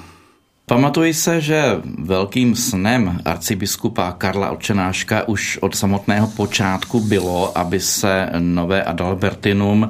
Pamatuji 0.65 1.13
se, 1.13 1.41
že 1.41 1.63
velkým 1.99 2.55
snem 2.55 3.21
arcibiskupa 3.25 4.11
Karla 4.11 4.51
Očenáška 4.51 5.27
už 5.27 5.57
od 5.61 5.75
samotného 5.75 6.27
počátku 6.27 6.99
bylo, 6.99 7.57
aby 7.57 7.79
se 7.79 8.29
nové 8.39 8.83
Adalbertinum 8.83 9.89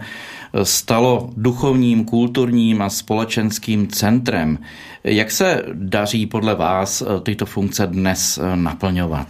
stalo 0.63 1.29
duchovním, 1.37 2.05
kulturním 2.05 2.81
a 2.81 2.89
společenským 2.89 3.87
centrem. 3.87 4.59
Jak 5.03 5.31
se 5.31 5.63
daří 5.73 6.25
podle 6.25 6.55
vás 6.55 7.01
eh, 7.01 7.19
tyto 7.21 7.45
funkce 7.45 7.87
dnes 7.87 8.37
eh, 8.37 8.55
naplňovat? 8.55 9.27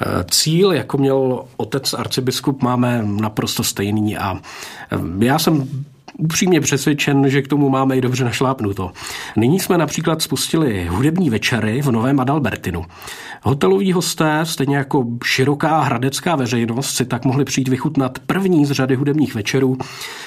Eh, 0.00 0.24
cíl, 0.30 0.72
jako 0.72 0.98
měl 0.98 1.44
otec 1.56 1.94
arcibiskup, 1.94 2.62
máme 2.62 3.02
naprosto 3.02 3.64
stejný 3.64 4.16
a 4.16 4.40
já 5.18 5.38
jsem 5.38 5.68
upřímně 6.18 6.60
přesvědčen, 6.60 7.30
že 7.30 7.42
k 7.42 7.48
tomu 7.48 7.68
máme 7.68 7.96
i 7.96 8.00
dobře 8.00 8.24
našlápnuto. 8.24 8.90
Nyní 9.36 9.60
jsme 9.60 9.78
například 9.78 10.22
spustili 10.22 10.86
hudební 10.90 11.30
večery 11.30 11.82
v 11.82 11.90
Novém 11.90 12.20
Adalbertinu. 12.20 12.84
Hoteloví 13.42 13.92
hosté, 13.92 14.40
stejně 14.44 14.76
jako 14.76 15.04
široká 15.24 15.80
hradecká 15.80 16.36
veřejnost, 16.36 16.90
si 16.90 17.04
tak 17.04 17.24
mohli 17.24 17.44
přijít 17.44 17.68
vychutnat 17.68 18.18
první 18.18 18.66
z 18.66 18.70
řady 18.70 18.94
hudebních 18.94 19.34
večerů 19.34 19.78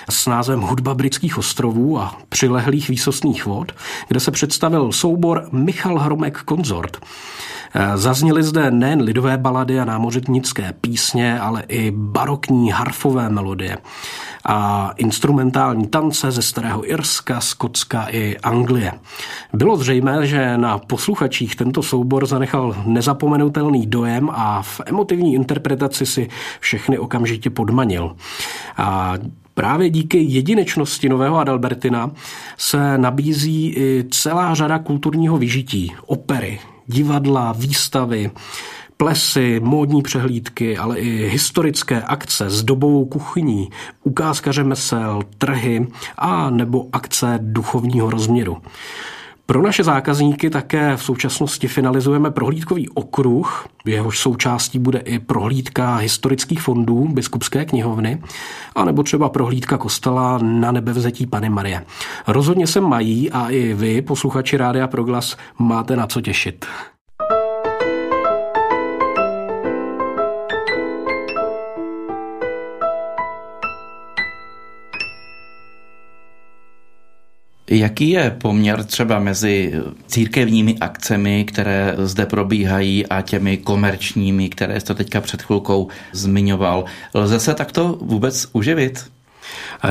s 0.09 0.27
názvem 0.27 0.61
Hudba 0.61 0.93
britských 0.93 1.37
ostrovů 1.37 1.99
a 1.99 2.15
přilehlých 2.29 2.89
výsostných 2.89 3.45
vod, 3.45 3.71
kde 4.07 4.19
se 4.19 4.31
představil 4.31 4.91
soubor 4.91 5.47
Michal 5.51 5.99
Hromek 5.99 6.37
Konzort. 6.37 6.97
Zazněly 7.95 8.43
zde 8.43 8.71
nejen 8.71 9.01
lidové 9.01 9.37
balady 9.37 9.79
a 9.79 9.85
námořetnické 9.85 10.73
písně, 10.81 11.39
ale 11.39 11.63
i 11.67 11.91
barokní 11.91 12.71
harfové 12.71 13.29
melodie 13.29 13.77
a 14.45 14.91
instrumentální 14.97 15.80
tance 15.87 16.31
ze 16.31 16.41
starého 16.41 16.89
Irska, 16.89 17.41
Skotska 17.41 18.07
i 18.11 18.37
Anglie. 18.37 18.91
Bylo 19.53 19.77
zřejmé, 19.77 20.27
že 20.27 20.57
na 20.57 20.77
posluchačích 20.77 21.55
tento 21.55 21.83
soubor 21.83 22.25
zanechal 22.25 22.75
nezapomenutelný 22.85 23.87
dojem 23.87 24.29
a 24.33 24.61
v 24.61 24.81
emotivní 24.85 25.33
interpretaci 25.33 26.05
si 26.05 26.29
všechny 26.59 26.99
okamžitě 26.99 27.49
podmanil. 27.49 28.15
A 28.77 29.13
Právě 29.53 29.89
díky 29.89 30.17
jedinečnosti 30.17 31.09
nového 31.09 31.37
Adalbertina 31.37 32.11
se 32.57 32.97
nabízí 32.97 33.73
i 33.77 34.05
celá 34.11 34.53
řada 34.53 34.79
kulturního 34.79 35.37
vyžití, 35.37 35.93
opery, 36.05 36.59
divadla, 36.87 37.51
výstavy, 37.51 38.31
plesy, 39.01 39.59
módní 39.63 40.01
přehlídky, 40.01 40.77
ale 40.77 40.99
i 40.99 41.29
historické 41.29 42.01
akce 42.01 42.49
s 42.49 42.63
dobovou 42.63 43.05
kuchyní, 43.05 43.69
ukázka 44.03 44.51
řemesel, 44.51 45.21
trhy 45.37 45.87
a 46.17 46.49
nebo 46.49 46.85
akce 46.93 47.39
duchovního 47.41 48.09
rozměru. 48.09 48.57
Pro 49.45 49.61
naše 49.61 49.83
zákazníky 49.83 50.49
také 50.49 50.97
v 50.97 51.03
současnosti 51.03 51.67
finalizujeme 51.67 52.31
prohlídkový 52.31 52.89
okruh, 52.89 53.67
jehož 53.85 54.19
součástí 54.19 54.79
bude 54.79 54.99
i 54.99 55.19
prohlídka 55.19 55.95
historických 55.95 56.61
fondů 56.61 57.07
biskupské 57.07 57.65
knihovny, 57.65 58.21
anebo 58.75 59.03
třeba 59.03 59.29
prohlídka 59.29 59.77
kostela 59.77 60.37
na 60.41 60.71
nebevzetí 60.71 61.25
Pany 61.25 61.49
Marie. 61.49 61.85
Rozhodně 62.27 62.67
se 62.67 62.81
mají 62.81 63.31
a 63.31 63.49
i 63.49 63.73
vy, 63.73 64.01
posluchači 64.01 64.57
Rádia 64.57 64.87
Proglas, 64.87 65.37
máte 65.59 65.95
na 65.95 66.07
co 66.07 66.21
těšit. 66.21 66.65
Jaký 77.73 78.09
je 78.09 78.35
poměr 78.41 78.83
třeba 78.83 79.19
mezi 79.19 79.73
církevními 80.07 80.77
akcemi, 80.77 81.45
které 81.45 81.95
zde 81.97 82.25
probíhají 82.25 83.05
a 83.07 83.21
těmi 83.21 83.57
komerčními, 83.57 84.49
které 84.49 84.79
jste 84.79 84.93
teďka 84.93 85.21
před 85.21 85.41
chvilkou 85.41 85.87
zmiňoval? 86.11 86.85
Lze 87.13 87.39
se 87.39 87.53
takto 87.53 87.97
vůbec 88.01 88.47
uživit? 88.53 89.05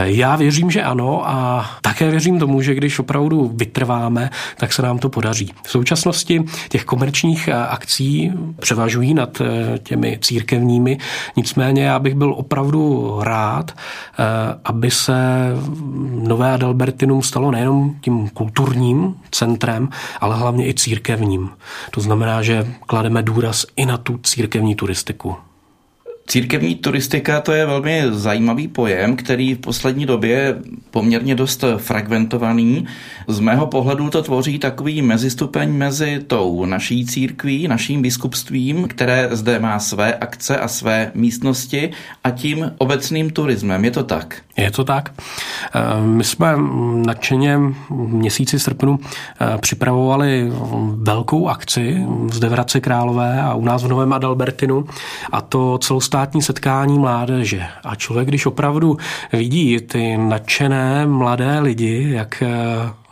Já 0.02 0.36
věřím, 0.36 0.70
že 0.70 0.82
ano 0.82 1.28
a 1.28 1.66
také 1.80 2.10
věřím 2.10 2.38
tomu, 2.38 2.62
že 2.62 2.74
když 2.74 2.98
opravdu 2.98 3.50
vytrváme, 3.54 4.30
tak 4.56 4.72
se 4.72 4.82
nám 4.82 4.98
to 4.98 5.08
podaří. 5.08 5.52
V 5.62 5.70
současnosti 5.70 6.44
těch 6.68 6.84
komerčních 6.84 7.48
eh, 7.48 7.54
akcí 7.54 8.32
převažují 8.60 9.14
nad 9.14 9.40
eh, 9.40 9.78
těmi 9.78 10.18
církevními, 10.20 10.98
nicméně 11.36 11.82
já 11.82 11.98
bych 11.98 12.14
byl 12.14 12.34
opravdu 12.34 13.14
rád, 13.22 13.70
eh, 13.70 14.24
aby 14.64 14.90
se 14.90 15.14
Nové 16.28 16.52
Adalbertinum 16.52 17.22
stalo 17.22 17.50
nejenom 17.50 17.94
tím 18.00 18.28
kulturním 18.28 19.14
centrem, 19.30 19.88
ale 20.20 20.36
hlavně 20.36 20.68
i 20.68 20.74
církevním. 20.74 21.50
To 21.90 22.00
znamená, 22.00 22.42
že 22.42 22.66
klademe 22.86 23.22
důraz 23.22 23.66
i 23.76 23.86
na 23.86 23.96
tu 23.96 24.18
církevní 24.22 24.74
turistiku. 24.74 25.36
Církevní 26.30 26.74
turistika 26.74 27.40
to 27.40 27.52
je 27.52 27.66
velmi 27.66 28.02
zajímavý 28.10 28.68
pojem, 28.68 29.16
který 29.16 29.54
v 29.54 29.58
poslední 29.58 30.06
době 30.06 30.30
je 30.30 30.56
poměrně 30.90 31.34
dost 31.34 31.64
fragmentovaný. 31.76 32.86
Z 33.28 33.40
mého 33.40 33.66
pohledu 33.66 34.10
to 34.10 34.22
tvoří 34.22 34.58
takový 34.58 35.02
mezistupeň 35.02 35.72
mezi 35.72 36.20
tou 36.26 36.64
naší 36.64 37.06
církví, 37.06 37.68
naším 37.68 38.02
biskupstvím, 38.02 38.88
které 38.88 39.28
zde 39.32 39.58
má 39.58 39.78
své 39.78 40.14
akce 40.14 40.58
a 40.58 40.68
své 40.68 41.12
místnosti 41.14 41.90
a 42.24 42.30
tím 42.30 42.72
obecným 42.78 43.30
turismem. 43.30 43.84
Je 43.84 43.90
to 43.90 44.04
tak? 44.04 44.36
Je 44.56 44.70
to 44.70 44.84
tak. 44.84 45.12
Eh, 45.74 45.80
my 46.06 46.24
jsme 46.24 46.54
nadšeně 47.06 47.58
měsíci 47.90 48.58
srpnu 48.58 48.98
eh, 49.40 49.58
připravovali 49.58 50.52
velkou 50.94 51.48
akci 51.48 52.06
zde 52.32 52.48
v 52.48 52.52
Hradci 52.52 52.80
Králové 52.80 53.42
a 53.42 53.54
u 53.54 53.64
nás 53.64 53.82
v 53.82 53.88
Novém 53.88 54.12
Adalbertinu 54.12 54.84
a 55.32 55.40
to 55.40 55.78
celostátní 55.78 56.19
setkání 56.40 56.98
mládeže. 56.98 57.66
A 57.84 57.94
člověk, 57.94 58.28
když 58.28 58.46
opravdu 58.46 58.96
vidí 59.32 59.80
ty 59.80 60.16
nadšené 60.16 61.06
mladé 61.06 61.58
lidi, 61.60 62.06
jak 62.10 62.42
eh, 62.42 62.48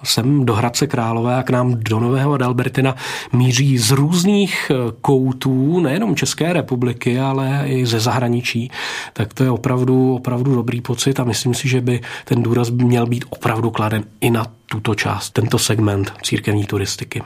sem 0.04 0.46
do 0.46 0.54
Hradce 0.54 0.86
Králové 0.86 1.36
a 1.36 1.42
k 1.42 1.50
nám 1.50 1.74
do 1.74 2.00
Nového 2.00 2.32
Adalbertina 2.32 2.94
míří 3.32 3.78
z 3.78 3.90
různých 3.90 4.70
eh, 4.70 4.92
koutů, 5.00 5.80
nejenom 5.80 6.16
České 6.16 6.52
republiky, 6.52 7.20
ale 7.20 7.62
i 7.66 7.86
ze 7.86 8.00
zahraničí, 8.00 8.70
tak 9.12 9.34
to 9.34 9.44
je 9.44 9.50
opravdu, 9.50 10.14
opravdu 10.14 10.54
dobrý 10.54 10.80
pocit 10.80 11.20
a 11.20 11.24
myslím 11.24 11.54
si, 11.54 11.68
že 11.68 11.80
by 11.80 12.00
ten 12.24 12.42
důraz 12.42 12.70
měl 12.70 13.06
být 13.06 13.24
opravdu 13.30 13.70
kladen 13.70 14.04
i 14.20 14.30
na 14.30 14.46
tuto 14.66 14.94
část, 14.94 15.30
tento 15.30 15.58
segment 15.58 16.12
církevní 16.22 16.64
turistiky. 16.64 17.22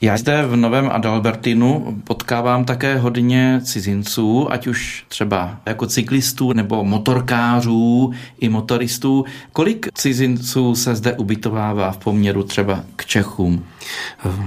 Já 0.00 0.16
zde 0.16 0.46
v 0.46 0.56
Novém 0.56 0.90
Adalbertinu 0.92 2.00
potkávám 2.04 2.64
také 2.64 2.98
hodně 2.98 3.60
cizinců, 3.64 4.52
ať 4.52 4.66
už 4.66 5.04
třeba 5.08 5.56
jako 5.66 5.86
cyklistů 5.86 6.52
nebo 6.52 6.84
motorkářů 6.84 8.12
i 8.40 8.48
motoristů. 8.48 9.24
Kolik 9.52 9.88
cizinců 9.94 10.74
se 10.74 10.94
zde 10.94 11.12
ubytovává 11.12 11.92
v 11.92 11.96
poměru 11.96 12.42
třeba 12.42 12.84
k 12.96 13.06
Čechům? 13.06 13.64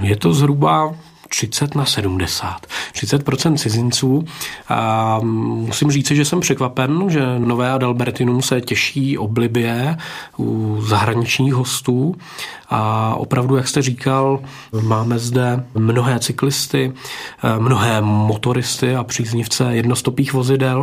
Je 0.00 0.16
to 0.16 0.34
zhruba 0.34 0.94
30 1.28 1.74
na 1.74 1.84
70. 1.84 2.66
30% 2.94 3.56
cizinců. 3.56 4.24
A 4.68 5.18
musím 5.22 5.90
říct, 5.90 6.10
že 6.10 6.24
jsem 6.24 6.40
překvapen, 6.40 7.10
že 7.10 7.38
Nové 7.38 7.70
Adalbertinum 7.70 8.42
se 8.42 8.60
těší 8.60 9.18
oblibě 9.18 9.96
u 10.38 10.78
zahraničních 10.82 11.54
hostů 11.54 12.14
a 12.70 13.14
opravdu, 13.14 13.56
jak 13.56 13.68
jste 13.68 13.82
říkal, 13.82 14.40
máme 14.82 15.18
zde 15.18 15.64
mnohé 15.74 16.18
cyklisty, 16.18 16.92
mnohé 17.58 18.00
motoristy 18.00 18.96
a 18.96 19.04
příznivce 19.04 19.76
jednostopých 19.76 20.32
vozidel, 20.32 20.82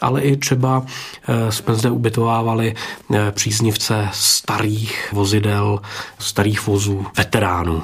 ale 0.00 0.20
i 0.20 0.36
třeba 0.36 0.82
eh, 1.28 1.52
jsme 1.52 1.74
zde 1.74 1.90
ubytovávali 1.90 2.74
eh, 3.14 3.32
příznivce 3.32 4.08
starých 4.12 5.08
vozidel, 5.12 5.80
starých 6.18 6.66
vozů, 6.66 7.06
veteránů. 7.16 7.82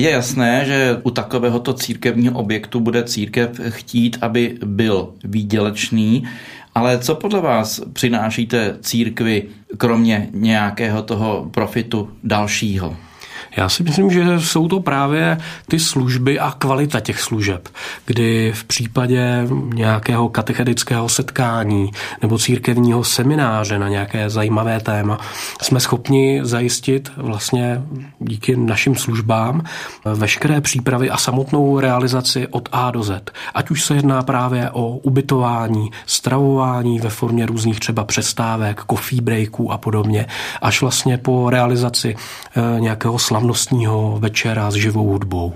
Je 0.00 0.10
jasné, 0.10 0.64
že 0.64 1.00
u 1.02 1.10
takovéhoto 1.10 1.72
církevního 1.72 2.38
objektu 2.38 2.80
bude 2.80 3.04
církev 3.04 3.60
chtít, 3.68 4.18
aby 4.20 4.58
byl 4.64 5.08
výdělečný, 5.24 6.24
ale 6.74 6.98
co 6.98 7.14
podle 7.14 7.40
vás 7.40 7.80
přinášíte 7.92 8.76
církvi, 8.80 9.42
kromě 9.76 10.28
nějakého 10.32 11.02
toho 11.02 11.48
profitu 11.50 12.10
dalšího? 12.24 12.96
Já 13.56 13.68
si 13.68 13.82
myslím, 13.82 14.10
že 14.10 14.40
jsou 14.40 14.68
to 14.68 14.80
právě 14.80 15.38
ty 15.68 15.78
služby 15.78 16.40
a 16.40 16.50
kvalita 16.58 17.00
těch 17.00 17.20
služeb, 17.20 17.68
kdy 18.06 18.52
v 18.54 18.64
případě 18.64 19.46
nějakého 19.74 20.28
katechetického 20.28 21.08
setkání 21.08 21.90
nebo 22.22 22.38
církevního 22.38 23.04
semináře 23.04 23.78
na 23.78 23.88
nějaké 23.88 24.30
zajímavé 24.30 24.80
téma 24.80 25.18
jsme 25.62 25.80
schopni 25.80 26.40
zajistit 26.42 27.12
vlastně 27.16 27.82
díky 28.18 28.56
našim 28.56 28.96
službám 28.96 29.62
veškeré 30.04 30.60
přípravy 30.60 31.10
a 31.10 31.16
samotnou 31.16 31.80
realizaci 31.80 32.46
od 32.46 32.68
A 32.72 32.90
do 32.90 33.02
Z. 33.02 33.30
Ať 33.54 33.70
už 33.70 33.84
se 33.84 33.94
jedná 33.94 34.22
právě 34.22 34.70
o 34.70 34.88
ubytování, 34.88 35.90
stravování 36.06 36.98
ve 36.98 37.10
formě 37.10 37.46
různých 37.46 37.80
třeba 37.80 38.04
přestávek, 38.04 38.84
coffee 38.90 39.20
breaků 39.20 39.72
a 39.72 39.78
podobně, 39.78 40.26
až 40.62 40.80
vlastně 40.80 41.18
po 41.18 41.50
realizaci 41.50 42.16
eh, 42.16 42.80
nějakého 42.80 43.18
slavného 43.18 43.39
slavnostního 43.40 44.18
večera 44.20 44.70
s 44.70 44.74
živou 44.74 45.08
hudbou. 45.08 45.54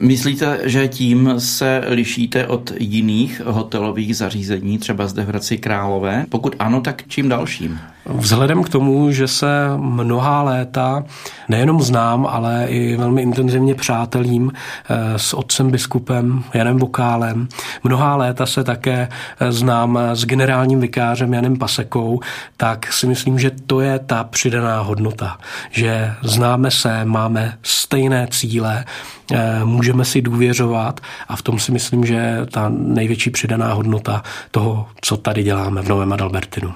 Myslíte, 0.00 0.60
že 0.64 0.88
tím 0.88 1.34
se 1.38 1.84
lišíte 1.88 2.46
od 2.46 2.72
jiných 2.78 3.40
hotelových 3.44 4.16
zařízení, 4.16 4.78
třeba 4.78 5.06
zde 5.06 5.24
v 5.24 5.28
Hradci 5.28 5.58
Králové? 5.58 6.26
Pokud 6.28 6.56
ano, 6.58 6.80
tak 6.80 7.02
čím 7.08 7.28
dalším? 7.28 7.78
Vzhledem 8.08 8.62
k 8.64 8.68
tomu, 8.68 9.10
že 9.10 9.28
se 9.28 9.68
mnohá 9.76 10.42
léta 10.42 11.04
nejenom 11.48 11.82
znám, 11.82 12.26
ale 12.26 12.66
i 12.68 12.96
velmi 12.96 13.22
intenzivně 13.22 13.74
přátelím 13.74 14.52
eh, 14.52 15.18
s 15.18 15.34
otcem 15.34 15.70
biskupem 15.70 16.44
Janem 16.54 16.78
Vokálem, 16.78 17.48
mnohá 17.84 18.16
léta 18.16 18.46
se 18.46 18.64
také 18.64 19.08
eh, 19.40 19.52
znám 19.52 19.98
s 20.12 20.24
generálním 20.24 20.80
vikářem 20.80 21.34
Janem 21.34 21.56
Pasekou, 21.56 22.20
tak 22.56 22.92
si 22.92 23.06
myslím, 23.06 23.38
že 23.38 23.50
to 23.66 23.80
je 23.80 23.98
ta 23.98 24.24
přidaná 24.24 24.80
hodnota, 24.80 25.38
že 25.70 26.14
známe 26.22 26.70
se, 26.70 27.04
máme 27.04 27.58
stejné 27.62 28.28
cíle, 28.30 28.84
eh, 29.32 29.64
můžeme 29.64 30.04
si 30.04 30.22
důvěřovat 30.22 31.00
a 31.28 31.36
v 31.36 31.42
tom 31.42 31.58
si 31.58 31.72
myslím, 31.72 32.04
že 32.04 32.46
ta 32.52 32.68
největší 32.68 33.30
přidaná 33.30 33.72
hodnota 33.72 34.22
toho, 34.50 34.86
co 35.00 35.16
tady 35.16 35.42
děláme 35.42 35.82
v 35.82 35.88
Novém 35.88 36.12
Adalbertinu. 36.12 36.72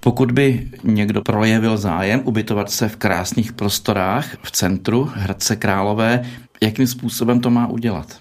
Pokud 0.00 0.32
by 0.32 0.68
někdo 0.84 1.22
projevil 1.22 1.76
zájem 1.76 2.22
ubytovat 2.24 2.70
se 2.70 2.88
v 2.88 2.96
krásných 2.96 3.52
prostorách 3.52 4.36
v 4.42 4.50
centru 4.50 5.10
Hradce 5.14 5.56
Králové, 5.56 6.24
jakým 6.62 6.86
způsobem 6.86 7.40
to 7.40 7.50
má 7.50 7.66
udělat? 7.66 8.18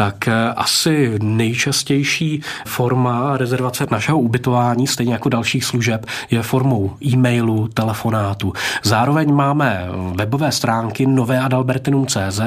Tak 0.00 0.28
eh, 0.28 0.52
asi 0.56 1.18
nejčastější 1.22 2.42
forma 2.66 3.36
rezervace 3.36 3.86
našeho 3.90 4.18
ubytování, 4.18 4.86
stejně 4.86 5.12
jako 5.12 5.28
dalších 5.28 5.64
služeb, 5.64 6.06
je 6.30 6.42
formou 6.42 6.96
e-mailu, 7.04 7.68
telefonátu. 7.68 8.52
Zároveň 8.82 9.34
máme 9.34 9.88
webové 10.14 10.52
stránky 10.52 11.06
noveadalbertinum.cz, 11.06 12.40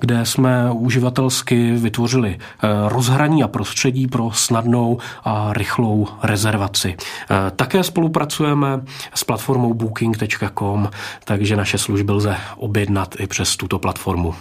kde 0.00 0.26
jsme 0.26 0.70
uživatelsky 0.72 1.72
vytvořili 1.72 2.38
eh, 2.38 2.68
rozhraní 2.88 3.42
a 3.42 3.48
prostředí 3.48 4.06
pro 4.06 4.30
snadnou 4.32 4.98
a 5.24 5.52
rychlou 5.52 6.08
rezervaci. 6.22 6.96
Eh, 6.96 7.50
také 7.56 7.82
spolupracujeme 7.82 8.80
s 9.14 9.24
platformou 9.24 9.74
booking.com, 9.74 10.90
takže 11.24 11.56
naše 11.56 11.78
služby 11.78 12.12
lze 12.12 12.36
objednat 12.56 13.14
i 13.18 13.26
přes 13.26 13.56
tuto 13.56 13.78
platformu. 13.78 14.34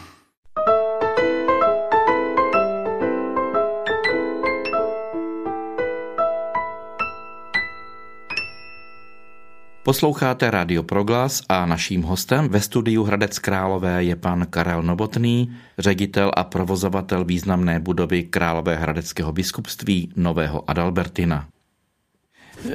Posloucháte 9.84 10.52
Radio 10.52 10.84
Proglas 10.84 11.42
a 11.50 11.66
naším 11.66 12.02
hostem 12.02 12.50
ve 12.50 12.62
studiu 12.62 13.04
Hradec 13.04 13.40
Králové 13.40 14.04
je 14.04 14.16
pan 14.16 14.46
Karel 14.50 14.84
Novotný, 14.84 15.56
ředitel 15.78 16.32
a 16.38 16.44
provozovatel 16.44 17.26
významné 17.26 17.80
budovy 17.80 18.24
Králové 18.24 18.76
hradeckého 18.76 19.32
biskupství 19.32 20.12
Nového 20.16 20.70
Adalbertina. 20.70 21.48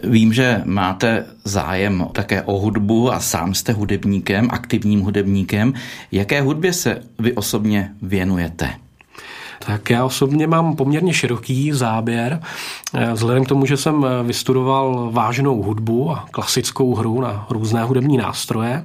Vím, 0.04 0.32
že 0.32 0.62
máte 0.64 1.26
zájem 1.44 2.06
také 2.12 2.42
o 2.42 2.58
hudbu 2.58 3.12
a 3.12 3.20
sám 3.20 3.54
jste 3.54 3.72
hudebníkem, 3.72 4.48
aktivním 4.50 5.00
hudebníkem. 5.00 5.74
Jaké 6.12 6.40
hudbě 6.40 6.72
se 6.72 7.02
vy 7.18 7.32
osobně 7.32 7.94
věnujete? 8.02 8.87
Tak 9.66 9.90
já 9.90 10.04
osobně 10.04 10.46
mám 10.46 10.76
poměrně 10.76 11.14
široký 11.14 11.72
záběr. 11.72 12.40
Vzhledem 13.12 13.44
k 13.44 13.48
tomu, 13.48 13.66
že 13.66 13.76
jsem 13.76 14.06
vystudoval 14.22 15.08
vážnou 15.12 15.62
hudbu 15.62 16.10
a 16.10 16.26
klasickou 16.30 16.94
hru 16.94 17.20
na 17.20 17.46
různé 17.50 17.84
hudební 17.84 18.16
nástroje, 18.16 18.84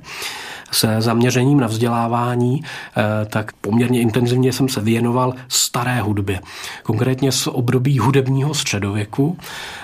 se 0.73 1.01
zaměřením 1.01 1.59
na 1.59 1.67
vzdělávání, 1.67 2.63
eh, 2.63 3.25
tak 3.25 3.51
poměrně 3.53 4.01
intenzivně 4.01 4.53
jsem 4.53 4.69
se 4.69 4.81
věnoval 4.81 5.33
staré 5.47 6.01
hudbě. 6.01 6.41
Konkrétně 6.83 7.31
z 7.31 7.47
období 7.47 7.99
hudebního 7.99 8.53
středověku 8.53 9.37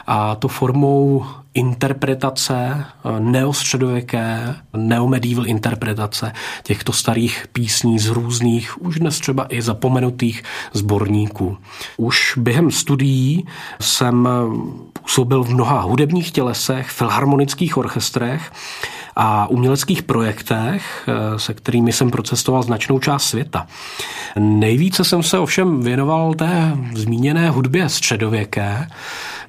a 0.07 0.35
to 0.35 0.47
formou 0.47 1.25
interpretace, 1.53 2.85
eh, 2.85 3.19
neostředověké, 3.19 4.55
neomedieval 4.73 5.47
interpretace 5.47 6.33
těchto 6.63 6.93
starých 6.93 7.45
písní 7.53 7.99
z 7.99 8.07
různých, 8.07 8.81
už 8.81 8.99
dnes 8.99 9.19
třeba 9.19 9.45
i 9.49 9.61
zapomenutých 9.61 10.43
sborníků. 10.73 11.57
Už 11.97 12.33
během 12.37 12.71
studií 12.71 13.47
jsem 13.81 14.27
působil 14.93 15.43
v 15.43 15.49
mnoha 15.49 15.81
hudebních 15.81 16.31
tělesech, 16.31 16.89
filharmonických 16.89 17.77
orchestrech 17.77 18.51
a 19.15 19.47
uměleckých 19.47 20.03
projektech, 20.03 21.07
eh, 21.07 21.39
se 21.39 21.53
kterými 21.53 21.93
jsem 21.93 22.11
procestoval 22.11 22.63
značnou 22.63 22.99
část 22.99 23.23
světa. 23.23 23.67
Nejvíce 24.39 25.03
jsem 25.03 25.23
se 25.23 25.39
ovšem 25.39 25.81
věnoval 25.81 26.33
té 26.33 26.77
zmíněné 26.95 27.49
hudbě 27.49 27.89
středověké, 27.89 28.87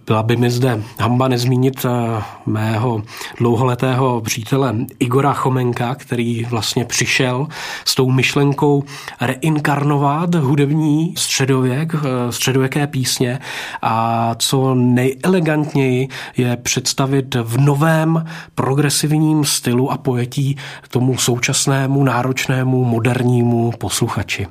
byla 0.07 0.23
by 0.23 0.37
mi 0.37 0.51
zde 0.51 0.83
hamba 1.01 1.29
nezmínit 1.29 1.85
eh, 1.85 2.23
mého 2.47 3.03
dlouholetého 3.39 4.21
přítele 4.21 4.75
Igora 4.99 5.33
Chomenka, 5.33 5.95
který 5.95 6.45
vlastně 6.45 6.85
přišel 6.85 7.47
s 7.85 7.95
tou 7.95 8.11
myšlenkou 8.11 8.85
reinkarnovat 9.21 10.35
hudební 10.35 11.15
středověk, 11.17 11.95
eh, 11.95 12.33
středověké 12.33 12.87
písně 12.87 13.39
a 13.83 14.35
co 14.39 14.75
nejelegantněji 14.75 16.09
je 16.37 16.57
představit 16.57 17.35
v 17.35 17.61
novém 17.61 18.25
progresivním 18.55 19.45
stylu 19.45 19.93
a 19.93 19.99
pojetí 19.99 20.57
tomu 20.89 21.19
současnému, 21.19 22.05
náročnému, 22.05 22.85
modernímu 22.85 23.73
posluchači. 23.79 24.47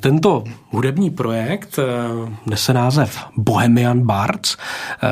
Tento 0.00 0.44
hudební 0.70 1.10
projekt 1.10 1.78
eh, 1.78 1.84
nese 2.46 2.72
název 2.72 3.18
Bohemian 3.36 4.00
Bards, 4.00 4.56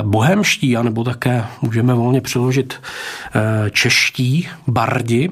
bohemští, 0.03 0.77
anebo 0.77 1.05
také 1.05 1.44
můžeme 1.62 1.94
volně 1.94 2.20
přiložit 2.20 2.74
eh, 2.74 3.70
čeští 3.70 4.48
bardi, 4.66 5.31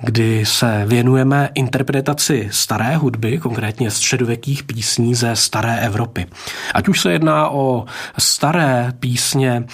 kdy 0.00 0.46
se 0.46 0.84
věnujeme 0.86 1.50
interpretaci 1.54 2.48
staré 2.52 2.96
hudby, 2.96 3.38
konkrétně 3.38 3.90
středověkých 3.90 4.62
písní 4.62 5.14
ze 5.14 5.36
staré 5.36 5.80
Evropy. 5.80 6.26
Ať 6.74 6.88
už 6.88 7.00
se 7.00 7.12
jedná 7.12 7.48
o 7.48 7.84
staré 8.18 8.92
písně 9.00 9.64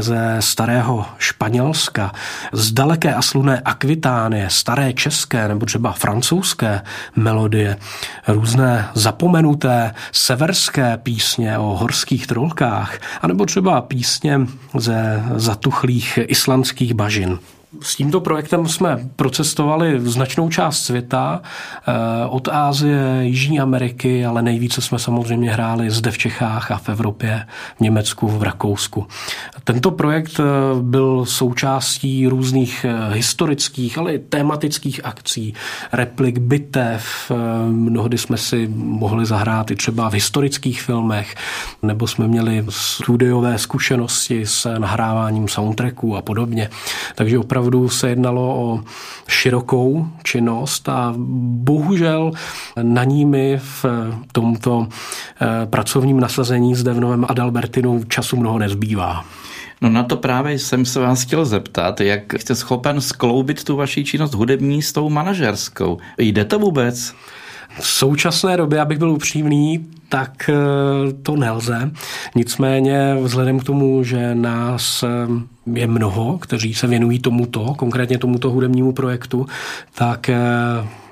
ze 0.00 0.36
starého 0.40 1.06
Španělska, 1.18 2.12
z 2.52 2.72
daleké 2.72 3.14
a 3.14 3.22
sluné 3.22 3.60
Akvitánie, 3.64 4.50
staré 4.50 4.92
české 4.92 5.48
nebo 5.48 5.66
třeba 5.66 5.92
francouzské 5.92 6.82
melodie, 7.16 7.76
různé 8.28 8.88
zapomenuté 8.94 9.94
severské 10.12 10.96
písně 10.96 11.58
o 11.58 11.76
horských 11.76 12.26
trolkách, 12.26 12.98
anebo 13.22 13.39
třeba 13.46 13.80
písně 13.80 14.40
ze 14.78 15.24
zatuchlých 15.36 16.18
islandských 16.26 16.94
bažin. 16.94 17.38
S 17.82 17.96
tímto 17.96 18.20
projektem 18.20 18.68
jsme 18.68 19.08
procestovali 19.16 20.00
značnou 20.00 20.48
část 20.48 20.82
světa, 20.82 21.42
eh, 21.42 21.92
od 22.26 22.48
Ázie, 22.48 23.00
Jižní 23.20 23.60
Ameriky, 23.60 24.26
ale 24.26 24.42
nejvíce 24.42 24.80
jsme 24.80 24.98
samozřejmě 24.98 25.52
hráli 25.52 25.90
zde 25.90 26.10
v 26.10 26.18
Čechách 26.18 26.70
a 26.70 26.76
v 26.78 26.88
Evropě, 26.88 27.46
v 27.76 27.80
Německu, 27.80 28.28
v 28.28 28.42
Rakousku. 28.42 29.06
Tento 29.64 29.90
projekt 29.90 30.40
eh, 30.40 30.42
byl 30.82 31.26
součástí 31.26 32.26
různých 32.26 32.84
eh, 32.88 33.14
historických, 33.14 33.98
ale 33.98 34.14
i 34.14 34.18
tematických 34.18 35.00
akcí, 35.04 35.54
replik, 35.92 36.38
bitev. 36.38 37.32
Mnohdy 37.68 38.18
jsme 38.18 38.36
si 38.36 38.70
mohli 38.74 39.26
zahrát 39.26 39.70
i 39.70 39.76
třeba 39.76 40.10
v 40.10 40.14
historických 40.14 40.82
filmech, 40.82 41.34
nebo 41.82 42.06
jsme 42.06 42.28
měli 42.28 42.64
studiové 42.68 43.58
zkušenosti 43.58 44.46
s 44.46 44.78
nahráváním 44.78 45.48
soundtracků 45.48 46.16
a 46.16 46.22
podobně. 46.22 46.70
Takže 47.14 47.38
opravdu 47.38 47.59
opravdu 47.60 47.88
se 47.88 48.08
jednalo 48.08 48.42
o 48.42 48.80
širokou 49.28 50.06
činnost 50.22 50.88
a 50.88 51.14
bohužel 51.16 52.32
na 52.82 53.04
ní 53.04 53.24
mi 53.24 53.58
v 53.58 53.84
tomto 54.32 54.86
eh, 54.88 55.66
pracovním 55.66 56.20
nasazení 56.20 56.74
zde 56.74 56.92
v 56.92 57.00
Novém 57.00 57.26
Adalbertinu 57.28 58.04
času 58.04 58.36
mnoho 58.36 58.58
nezbývá. 58.58 59.24
No 59.80 59.90
na 59.90 60.02
to 60.02 60.16
právě 60.16 60.58
jsem 60.58 60.84
se 60.84 61.00
vás 61.00 61.22
chtěl 61.22 61.44
zeptat, 61.44 62.00
jak 62.00 62.32
jste 62.32 62.54
schopen 62.54 63.00
skloubit 63.00 63.64
tu 63.64 63.76
vaši 63.76 64.04
činnost 64.04 64.34
hudební 64.34 64.82
s 64.82 64.92
tou 64.92 65.10
manažerskou. 65.10 65.98
Jde 66.18 66.44
to 66.44 66.58
vůbec? 66.58 67.14
V 67.80 67.86
současné 67.86 68.56
době, 68.56 68.80
abych 68.80 68.98
byl 68.98 69.10
upřímný, 69.10 69.86
tak 70.10 70.50
eh, 70.50 71.12
to 71.22 71.36
nelze. 71.36 71.90
Nicméně 72.34 73.16
vzhledem 73.22 73.60
k 73.60 73.64
tomu, 73.64 74.04
že 74.04 74.34
nás 74.34 75.02
eh, 75.02 75.08
je 75.74 75.86
mnoho, 75.86 76.38
kteří 76.38 76.74
se 76.74 76.86
věnují 76.86 77.18
tomuto, 77.18 77.74
konkrétně 77.74 78.18
tomuto 78.18 78.50
hudebnímu 78.50 78.92
projektu, 78.92 79.46
tak 79.94 80.28
eh, 80.28 80.38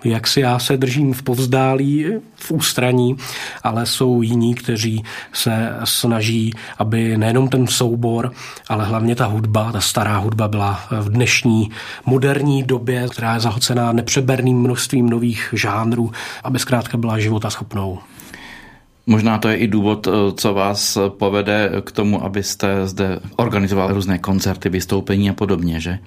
jak 0.04 0.26
si 0.26 0.40
já 0.40 0.58
se 0.58 0.76
držím 0.76 1.12
v 1.12 1.22
povzdálí, 1.22 2.06
v 2.34 2.50
ústraní, 2.50 3.16
ale 3.62 3.86
jsou 3.86 4.22
jiní, 4.22 4.54
kteří 4.54 5.04
se 5.32 5.72
snaží, 5.84 6.54
aby 6.78 7.16
nejenom 7.16 7.48
ten 7.48 7.66
soubor, 7.66 8.32
ale 8.68 8.84
hlavně 8.84 9.14
ta 9.14 9.26
hudba, 9.26 9.72
ta 9.72 9.80
stará 9.80 10.18
hudba 10.18 10.48
byla 10.48 10.80
v 10.90 11.08
dnešní 11.08 11.70
moderní 12.06 12.62
době, 12.62 13.08
která 13.08 13.34
je 13.34 13.40
zahlcená 13.40 13.92
nepřeberným 13.92 14.58
množstvím 14.58 15.10
nových 15.10 15.54
žánrů, 15.56 16.12
aby 16.44 16.58
zkrátka 16.58 16.98
byla 16.98 17.18
života 17.18 17.50
schopnou. 17.50 17.98
Možná 19.08 19.38
to 19.38 19.48
je 19.48 19.56
i 19.56 19.66
důvod, 19.66 20.06
eh, 20.06 20.10
co 20.36 20.54
vás 20.54 20.98
povede 21.08 21.70
k 21.84 21.92
tomu, 21.92 22.24
abyste 22.24 22.86
zde 22.86 23.20
organizovali 23.36 23.94
různé 23.94 24.18
koncerty, 24.18 24.68
vystoupení 24.68 25.30
a 25.30 25.32
podobně, 25.32 25.80
že? 25.80 25.98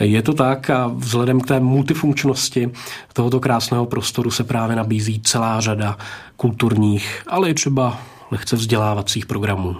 Je 0.00 0.22
to 0.22 0.32
tak 0.32 0.70
a 0.70 0.86
vzhledem 0.94 1.40
k 1.40 1.46
té 1.46 1.60
multifunkčnosti 1.60 2.70
tohoto 3.12 3.40
krásného 3.40 3.86
prostoru 3.86 4.30
se 4.30 4.44
právě 4.44 4.76
nabízí 4.76 5.20
celá 5.20 5.60
řada 5.60 5.98
kulturních, 6.36 7.22
ale 7.26 7.50
i 7.50 7.54
třeba 7.54 8.00
lehce 8.30 8.56
vzdělávacích 8.56 9.26
programů. 9.26 9.76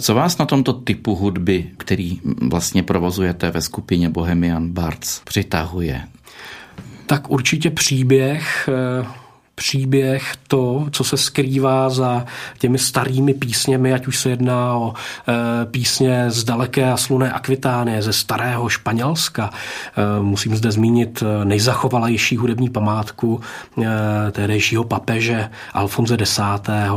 Co 0.00 0.14
vás 0.14 0.38
na 0.38 0.46
tomto 0.46 0.72
typu 0.72 1.14
hudby, 1.14 1.70
který 1.76 2.20
vlastně 2.50 2.82
provozujete 2.82 3.50
ve 3.50 3.60
skupině 3.60 4.10
Bohemian 4.10 4.68
Bards, 4.68 5.20
přitahuje? 5.24 6.02
Tak 7.06 7.30
určitě 7.30 7.70
příběh 7.70 8.68
eh, 8.68 9.23
příběh, 9.54 10.32
to, 10.48 10.86
co 10.90 11.04
se 11.04 11.16
skrývá 11.16 11.90
za 11.90 12.24
těmi 12.58 12.78
starými 12.78 13.34
písněmi, 13.34 13.92
ať 13.92 14.06
už 14.06 14.18
se 14.18 14.30
jedná 14.30 14.74
o 14.74 14.92
e, 14.92 15.66
písně 15.66 16.30
z 16.30 16.44
daleké 16.44 16.92
a 16.92 16.96
sluné 16.96 17.32
Akvitánie, 17.32 18.02
ze 18.02 18.12
starého 18.12 18.68
Španělska. 18.68 19.50
E, 19.50 20.22
musím 20.22 20.56
zde 20.56 20.72
zmínit 20.72 21.22
e, 21.22 21.44
nejzachovalejší 21.44 22.36
hudební 22.36 22.70
památku 22.70 23.40
e, 23.82 24.30
tehdejšího 24.30 24.84
papeže 24.84 25.50
Alfonze 25.72 26.14
X. 26.14 26.40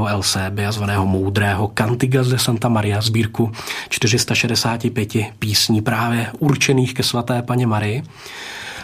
El 0.08 0.24
Sébia, 0.24 0.72
zvaného 0.72 1.06
Moudrého, 1.06 1.72
Cantigas 1.78 2.28
de 2.28 2.40
Santa 2.40 2.70
Maria, 2.70 3.02
sbírku 3.02 3.52
465 3.90 5.14
písní 5.40 5.82
právě 5.82 6.28
určených 6.40 6.94
ke 6.94 7.04
svaté 7.04 7.42
paně 7.42 7.68
Marii. 7.68 8.04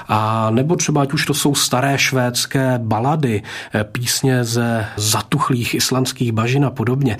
A 0.07 0.49
nebo 0.49 0.75
třeba, 0.75 1.01
ať 1.01 1.13
už 1.13 1.25
to 1.25 1.33
jsou 1.33 1.55
staré 1.55 1.97
švédské 1.97 2.79
balady, 2.83 3.43
eh, 3.73 3.83
písně 3.83 4.43
ze 4.43 4.85
zatuchlých 4.97 5.75
islandských 5.75 6.31
bažin 6.31 6.65
a 6.65 6.69
podobně. 6.69 7.17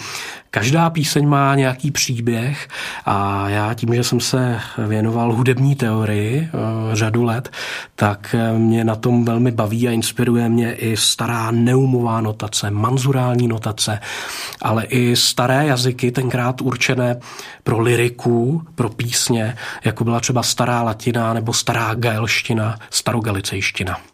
Každá 0.54 0.90
píseň 0.90 1.28
má 1.28 1.56
nějaký 1.56 1.92
příběh 1.92 2.68
a 3.06 3.50
já 3.50 3.74
tím, 3.74 3.96
že 3.96 4.04
jsem 4.04 4.20
se 4.20 4.60
věnoval 4.78 5.34
hudební 5.34 5.76
teorii 5.76 6.50
eh, 6.54 6.96
řadu 6.96 7.24
let, 7.24 7.50
tak 7.96 8.36
eh, 8.38 8.54
mě 8.54 8.84
na 8.84 8.96
tom 8.96 9.26
velmi 9.26 9.52
baví 9.52 9.88
a 9.88 9.92
inspiruje 9.92 10.50
mě 10.50 10.74
i 10.74 10.98
stará 10.98 11.52
neumová 11.52 12.22
notace, 12.22 12.72
manzurální 12.72 13.48
notace, 13.48 14.00
ale 14.62 14.84
i 14.84 15.16
staré 15.16 15.66
jazyky, 15.68 16.12
tenkrát 16.12 16.62
určené 16.62 17.20
pro 17.64 17.80
liriku, 17.80 18.62
pro 18.76 18.90
písně, 18.90 19.56
jako 19.86 20.04
byla 20.04 20.20
třeba 20.20 20.44
stará 20.44 20.82
latina 20.82 21.34
nebo 21.34 21.54
stará 21.54 21.94
gaelština, 21.94 22.73
starogalicejština. 22.90 24.14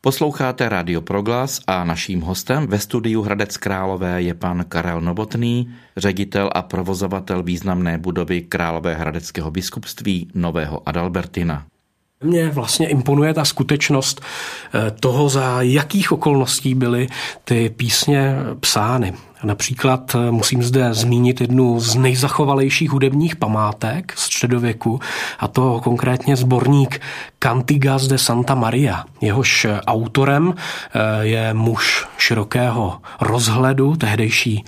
Posloucháte 0.00 0.68
Radio 0.68 1.00
Proglas 1.00 1.60
a 1.66 1.84
naším 1.84 2.20
hostem 2.20 2.66
ve 2.66 2.78
studiu 2.78 3.22
Hradec 3.22 3.56
Králové 3.56 4.22
je 4.22 4.34
pan 4.34 4.64
Karel 4.68 5.00
Novotný, 5.00 5.74
ředitel 5.96 6.50
a 6.54 6.62
provozovatel 6.62 7.42
významné 7.42 7.98
budovy 7.98 8.42
Králové 8.42 8.94
hradeckého 8.94 9.50
biskupství 9.50 10.30
Nového 10.34 10.88
Adalbertina. 10.88 11.66
Mně 12.24 12.48
vlastně 12.48 12.88
imponuje 12.88 13.34
ta 13.34 13.44
skutečnost 13.44 14.20
eh, 14.20 14.90
toho, 14.90 15.28
za 15.28 15.62
jakých 15.62 16.12
okolností 16.12 16.74
byly 16.74 17.06
ty 17.44 17.70
písně 17.70 18.34
psány. 18.60 19.14
Například 19.42 20.14
eh, 20.14 20.30
musím 20.30 20.62
zde 20.62 20.94
zmínit 20.94 21.40
jednu 21.40 21.80
z 21.80 21.94
nejzachovalejších 21.94 22.90
hudebních 22.90 23.36
památek 23.36 24.12
středověku, 24.16 25.00
a 25.38 25.48
to 25.48 25.80
konkrétně 25.84 26.36
sborník 26.36 27.00
Cantigas 27.38 28.06
de 28.06 28.18
Santa 28.18 28.54
Maria. 28.54 29.04
Jehož 29.20 29.66
autorem 29.86 30.54
eh, 30.54 31.00
je 31.20 31.54
muž 31.54 32.06
širokého 32.18 32.98
rozhledu, 33.20 33.96
tehdejší 33.96 34.64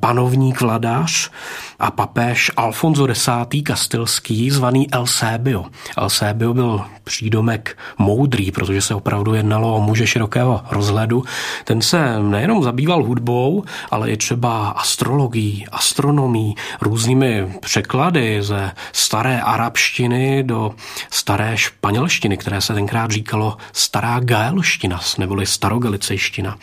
panovník 0.00 0.60
vladař, 0.60 1.30
a 1.78 1.90
papež 1.90 2.50
Alfonso 2.56 3.06
X. 3.08 3.62
Kastilský, 3.62 4.50
zvaný 4.50 4.86
Eusebio. 4.94 5.64
Eusebio 5.98 6.54
byl 6.54 6.84
přídomek 7.04 7.78
moudrý, 7.98 8.50
protože 8.50 8.80
se 8.80 8.94
opravdu 8.94 9.34
jednalo 9.34 9.76
o 9.76 9.80
muže 9.80 10.06
širokého 10.06 10.60
rozhledu. 10.70 11.24
Ten 11.64 11.82
se 11.82 12.22
nejenom 12.22 12.62
zabýval 12.62 13.04
hudbou, 13.04 13.64
ale 13.90 14.10
i 14.10 14.16
třeba 14.16 14.68
astrologií, 14.68 15.66
astronomí, 15.72 16.54
různými 16.80 17.54
překlady 17.60 18.42
ze 18.42 18.72
staré 18.92 19.40
arabštiny 19.40 20.42
do 20.42 20.74
staré 21.10 21.56
španělštiny, 21.56 22.36
které 22.36 22.60
se 22.60 22.74
tenkrát 22.74 23.10
říkalo 23.10 23.56
stará 23.72 24.20
gaelština, 24.20 25.00
neboli 25.18 25.46
starogalicejština. 25.46 26.56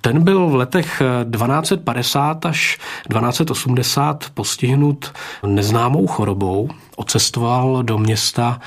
Ten 0.00 0.24
byl 0.24 0.46
v 0.46 0.54
letech 0.54 1.02
1250 1.30 2.46
až 2.46 2.78
1280 3.08 4.30
postihnut 4.34 5.12
neznámou 5.46 6.06
chorobou, 6.06 6.68
ocestoval 6.98 7.82
do 7.82 7.98
města 7.98 8.60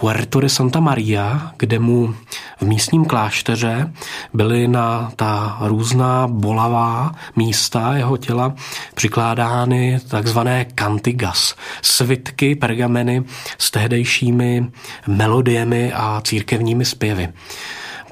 Puerto 0.00 0.40
de 0.40 0.48
Santa 0.48 0.80
Maria, 0.80 1.52
kde 1.56 1.78
mu 1.78 2.14
v 2.60 2.62
místním 2.62 3.04
klášteře 3.04 3.92
byly 4.34 4.68
na 4.68 5.12
ta 5.16 5.58
různá 5.60 6.28
bolavá 6.28 7.14
místa 7.36 7.96
jeho 7.96 8.16
těla 8.16 8.54
přikládány 8.94 10.00
takzvané 10.08 10.66
cantigas, 10.74 11.54
svitky, 11.82 12.54
pergameny 12.54 13.22
s 13.58 13.70
tehdejšími 13.70 14.70
melodiemi 15.06 15.92
a 15.92 16.20
církevními 16.24 16.84
zpěvy. 16.84 17.28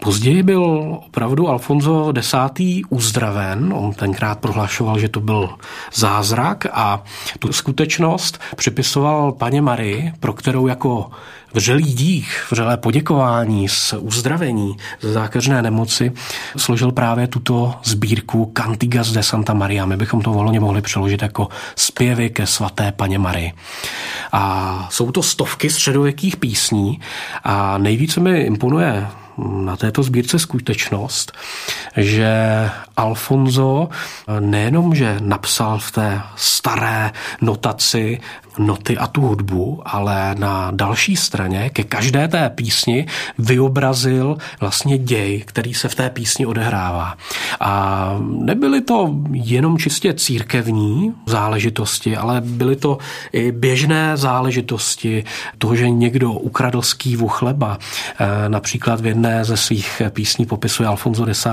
Později 0.00 0.42
byl 0.42 0.62
opravdu 1.06 1.48
Alfonso 1.48 2.12
X. 2.16 2.34
uzdraven, 2.88 3.72
on 3.76 3.92
tenkrát 3.92 4.38
prohlašoval, 4.38 4.98
že 4.98 5.08
to 5.08 5.20
byl 5.20 5.50
zázrak 5.94 6.66
a 6.72 7.02
tu 7.38 7.52
skutečnost 7.52 8.40
připisoval 8.56 9.32
paně 9.32 9.62
Marii, 9.62 10.12
pro 10.20 10.32
kterou 10.32 10.66
jako 10.66 11.10
vřelý 11.54 11.92
dík, 11.94 12.26
vřelé 12.50 12.76
poděkování 12.76 13.68
z 13.68 13.94
uzdravení 13.98 14.76
ze 15.00 15.12
zákeřné 15.12 15.62
nemoci 15.62 16.12
složil 16.56 16.92
právě 16.92 17.26
tuto 17.26 17.74
sbírku 17.84 18.52
Cantigas 18.56 19.12
de 19.12 19.22
Santa 19.22 19.54
Maria. 19.54 19.86
My 19.86 19.96
bychom 19.96 20.20
to 20.20 20.32
volně 20.32 20.60
mohli 20.60 20.82
přeložit 20.82 21.22
jako 21.22 21.48
zpěvy 21.76 22.30
ke 22.30 22.46
svaté 22.46 22.92
paně 22.92 23.18
Marii. 23.18 23.52
A 24.32 24.88
jsou 24.90 25.10
to 25.10 25.22
stovky 25.22 25.70
středověkých 25.70 26.36
písní 26.36 27.00
a 27.44 27.78
nejvíce 27.78 28.20
mi 28.20 28.40
imponuje 28.40 29.06
na 29.38 29.76
této 29.76 30.02
sbírce 30.02 30.38
skutečnost, 30.38 31.32
že 31.96 32.30
Alfonso 32.96 33.88
nejenom, 34.40 34.94
že 34.94 35.16
napsal 35.20 35.78
v 35.78 35.90
té 35.90 36.22
staré 36.36 37.10
notaci 37.40 38.20
noty 38.58 38.98
a 38.98 39.06
tu 39.06 39.20
hudbu, 39.20 39.82
ale 39.84 40.34
na 40.38 40.70
další 40.70 41.16
straně 41.16 41.70
ke 41.70 41.84
každé 41.84 42.28
té 42.28 42.50
písni 42.50 43.06
vyobrazil 43.38 44.36
vlastně 44.60 44.98
děj, 44.98 45.42
který 45.46 45.74
se 45.74 45.88
v 45.88 45.94
té 45.94 46.10
písni 46.10 46.46
odehrává. 46.46 47.14
A 47.60 48.14
nebyly 48.20 48.80
to 48.80 49.14
jenom 49.32 49.78
čistě 49.78 50.14
církevní 50.14 51.14
záležitosti, 51.26 52.16
ale 52.16 52.40
byly 52.40 52.76
to 52.76 52.98
i 53.32 53.52
běžné 53.52 54.16
záležitosti 54.16 55.24
toho, 55.58 55.76
že 55.76 55.90
někdo 55.90 56.32
ukradl 56.32 56.82
z 56.82 56.94
kývu 56.94 57.28
chleba. 57.28 57.78
E, 58.18 58.48
například 58.48 59.00
v 59.00 59.06
jedné 59.06 59.44
ze 59.44 59.56
svých 59.56 60.02
písní 60.10 60.46
popisuje 60.46 60.88
Alfonso 60.88 61.28
X. 61.28 61.46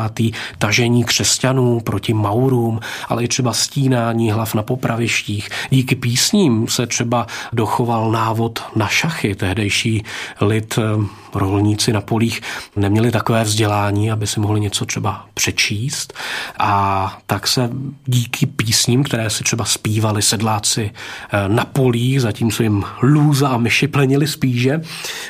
tažení 0.57 1.03
křesťanů 1.03 1.79
proti 1.79 2.13
Maurům, 2.13 2.79
ale 3.09 3.23
i 3.23 3.27
třeba 3.27 3.53
stínání 3.53 4.31
hlav 4.31 4.55
na 4.55 4.63
popravištích. 4.63 5.49
Díky 5.69 5.95
písním 5.95 6.67
se 6.67 6.87
třeba 6.95 7.27
dochoval 7.53 8.11
návod 8.11 8.63
na 8.75 8.87
šachy. 8.87 9.35
Tehdejší 9.35 10.03
lid, 10.41 10.79
eh, 10.79 11.24
rolníci 11.35 11.93
na 11.93 12.01
polích 12.01 12.41
neměli 12.75 13.11
takové 13.11 13.43
vzdělání, 13.43 14.11
aby 14.11 14.27
si 14.27 14.39
mohli 14.39 14.59
něco 14.59 14.85
třeba 14.85 15.25
přečíst 15.33 16.13
a 16.59 17.17
tak 17.25 17.47
se 17.47 17.69
díky 18.05 18.45
písním, 18.45 19.03
které 19.03 19.29
si 19.29 19.43
třeba 19.43 19.65
zpívali 19.65 20.21
sedláci 20.21 20.91
eh, 20.91 21.49
na 21.49 21.65
polích, 21.65 22.21
zatímco 22.21 22.63
jim 22.63 22.83
lůza 23.01 23.47
a 23.47 23.57
myši 23.57 23.87
plenili 23.87 24.27
spíže, 24.27 24.81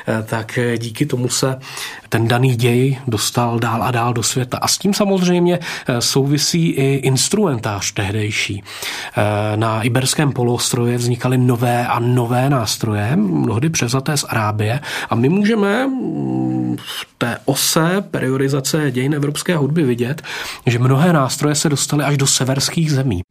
eh, 0.07 0.23
tak 0.23 0.59
díky 0.77 1.05
tomu 1.05 1.29
se 1.29 1.59
ten 2.09 2.27
daný 2.27 2.55
děj 2.55 2.99
dostal 3.07 3.59
dál 3.59 3.83
a 3.83 3.91
dál 3.91 4.13
do 4.13 4.23
světa. 4.23 4.57
A 4.57 4.67
s 4.67 4.77
tím 4.77 4.93
samozřejmě 4.93 5.59
souvisí 5.99 6.69
i 6.69 6.95
instrumentář 6.95 7.91
tehdejší. 7.91 8.63
Na 9.55 9.81
Iberském 9.81 10.31
poloostrově 10.31 10.97
vznikaly 10.97 11.37
nové 11.37 11.87
a 11.87 11.99
nové 11.99 12.49
nástroje, 12.49 13.15
mnohdy 13.15 13.69
převzaté 13.69 14.17
z 14.17 14.23
Arábie 14.23 14.79
a 15.09 15.15
my 15.15 15.29
můžeme 15.29 15.89
v 16.77 17.07
té 17.17 17.37
ose 17.45 18.01
periodizace 18.11 18.91
dějin 18.91 19.13
evropské 19.13 19.57
hudby 19.57 19.83
vidět, 19.83 20.21
že 20.65 20.79
mnohé 20.79 21.13
nástroje 21.13 21.55
se 21.55 21.69
dostaly 21.69 22.03
až 22.03 22.17
do 22.17 22.27
severských 22.27 22.91
zemí. 22.91 23.21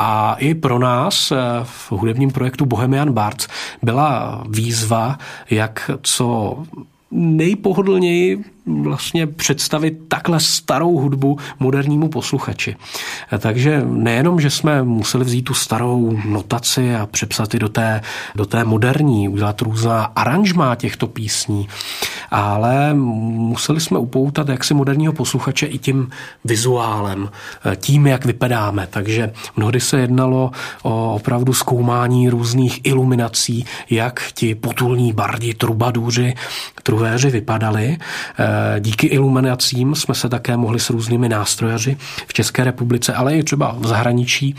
A 0.00 0.34
i 0.38 0.54
pro 0.54 0.78
nás 0.78 1.32
eh, 1.32 1.36
v 1.62 1.92
hudebním 1.92 2.30
projektu 2.30 2.66
Bohemian 2.66 3.12
Bards 3.12 3.46
byla 3.82 4.42
výzva, 4.48 5.18
jak 5.50 5.90
co 6.02 6.56
nejpohodlněji 7.10 8.44
vlastně 8.66 9.26
představit 9.26 9.98
takhle 10.08 10.40
starou 10.40 10.98
hudbu 10.98 11.38
modernímu 11.58 12.08
posluchači. 12.08 12.76
Takže 13.38 13.82
nejenom, 13.86 14.40
že 14.40 14.50
jsme 14.50 14.82
museli 14.82 15.24
vzít 15.24 15.42
tu 15.42 15.54
starou 15.54 16.18
notaci 16.24 16.94
a 16.94 17.06
přepsat 17.06 17.54
ji 17.54 17.60
do 17.60 17.68
té, 17.68 18.00
do 18.34 18.46
té 18.46 18.64
moderní, 18.64 19.28
udělat 19.28 19.62
různá 19.62 20.04
aranžmá 20.04 20.74
těchto 20.74 21.06
písní, 21.06 21.68
ale 22.30 22.94
museli 22.94 23.80
jsme 23.80 23.98
upoutat 23.98 24.48
jaksi 24.48 24.74
moderního 24.74 25.12
posluchače 25.12 25.66
i 25.66 25.78
tím 25.78 26.10
vizuálem, 26.44 27.28
tím, 27.76 28.06
jak 28.06 28.24
vypadáme. 28.24 28.86
Takže 28.90 29.32
mnohdy 29.56 29.80
se 29.80 30.00
jednalo 30.00 30.50
o 30.82 31.14
opravdu 31.14 31.52
zkoumání 31.52 32.28
různých 32.28 32.80
iluminací, 32.84 33.66
jak 33.90 34.32
ti 34.34 34.54
potulní 34.54 35.12
bardi, 35.12 35.54
trubadůři, 35.54 36.34
truhéři 36.82 37.30
vypadali. 37.30 37.98
Díky 38.80 39.06
iluminacím 39.06 39.94
jsme 39.94 40.14
se 40.14 40.28
také 40.28 40.56
mohli 40.56 40.80
s 40.80 40.90
různými 40.90 41.28
nástrojaři 41.28 41.96
v 42.26 42.32
České 42.32 42.64
republice, 42.64 43.14
ale 43.14 43.36
i 43.36 43.42
třeba 43.42 43.76
v 43.78 43.86
zahraničí 43.86 44.54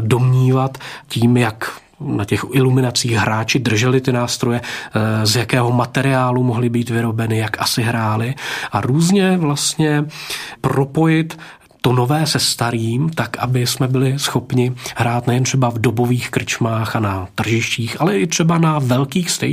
domnívat 0.00 0.78
tím, 1.08 1.36
jak 1.36 1.79
na 2.00 2.24
těch 2.24 2.44
iluminacích 2.52 3.12
hráči 3.12 3.58
drželi 3.58 4.00
ty 4.00 4.12
nástroje, 4.12 4.60
eh, 4.60 5.26
z 5.26 5.36
jakého 5.36 5.72
materiálu 5.72 6.42
mohly 6.42 6.68
být 6.68 6.90
vyrobeny, 6.90 7.38
jak 7.38 7.60
asi 7.60 7.82
hráli. 7.82 8.34
A 8.72 8.80
různě 8.80 9.36
vlastně 9.36 10.04
propojit 10.60 11.38
to 11.80 11.92
nové 11.92 12.26
se 12.26 12.38
starým, 12.38 13.10
tak 13.10 13.36
aby 13.38 13.66
jsme 13.66 13.88
byli 13.88 14.18
schopni 14.18 14.72
hrát 14.96 15.26
nejen 15.26 15.44
třeba 15.44 15.70
v 15.70 15.78
dobových 15.78 16.30
krčmách 16.30 16.96
a 16.96 17.00
na 17.00 17.28
tržištích, 17.34 18.00
ale 18.00 18.18
i 18.18 18.26
třeba 18.26 18.58
na 18.58 18.78
velkých 18.78 19.30
stagech. 19.30 19.50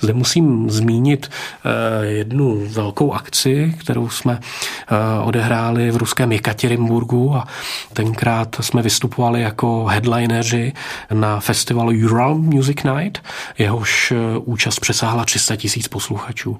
Zde 0.00 0.12
musím 0.12 0.70
zmínit 0.70 1.30
eh, 1.30 2.06
jednu 2.06 2.66
velkou 2.68 3.12
akci, 3.12 3.74
kterou 3.80 4.08
jsme 4.08 4.40
eh, 4.40 4.96
odehráli 5.22 5.90
v 5.90 5.96
ruském 5.96 6.32
Jekaterinburgu 6.32 7.36
a 7.36 7.46
tenkrát 7.92 8.56
jsme 8.60 8.82
vystupovali 8.82 9.42
jako 9.42 9.84
headlineři 9.84 10.72
na 11.12 11.40
festivalu 11.40 11.92
Ural 12.04 12.34
Music 12.34 12.78
Night, 12.82 13.22
jehož 13.58 14.12
eh, 14.12 14.38
účast 14.38 14.80
přesáhla 14.80 15.24
300 15.24 15.56
tisíc 15.56 15.88
posluchačů. 15.88 16.58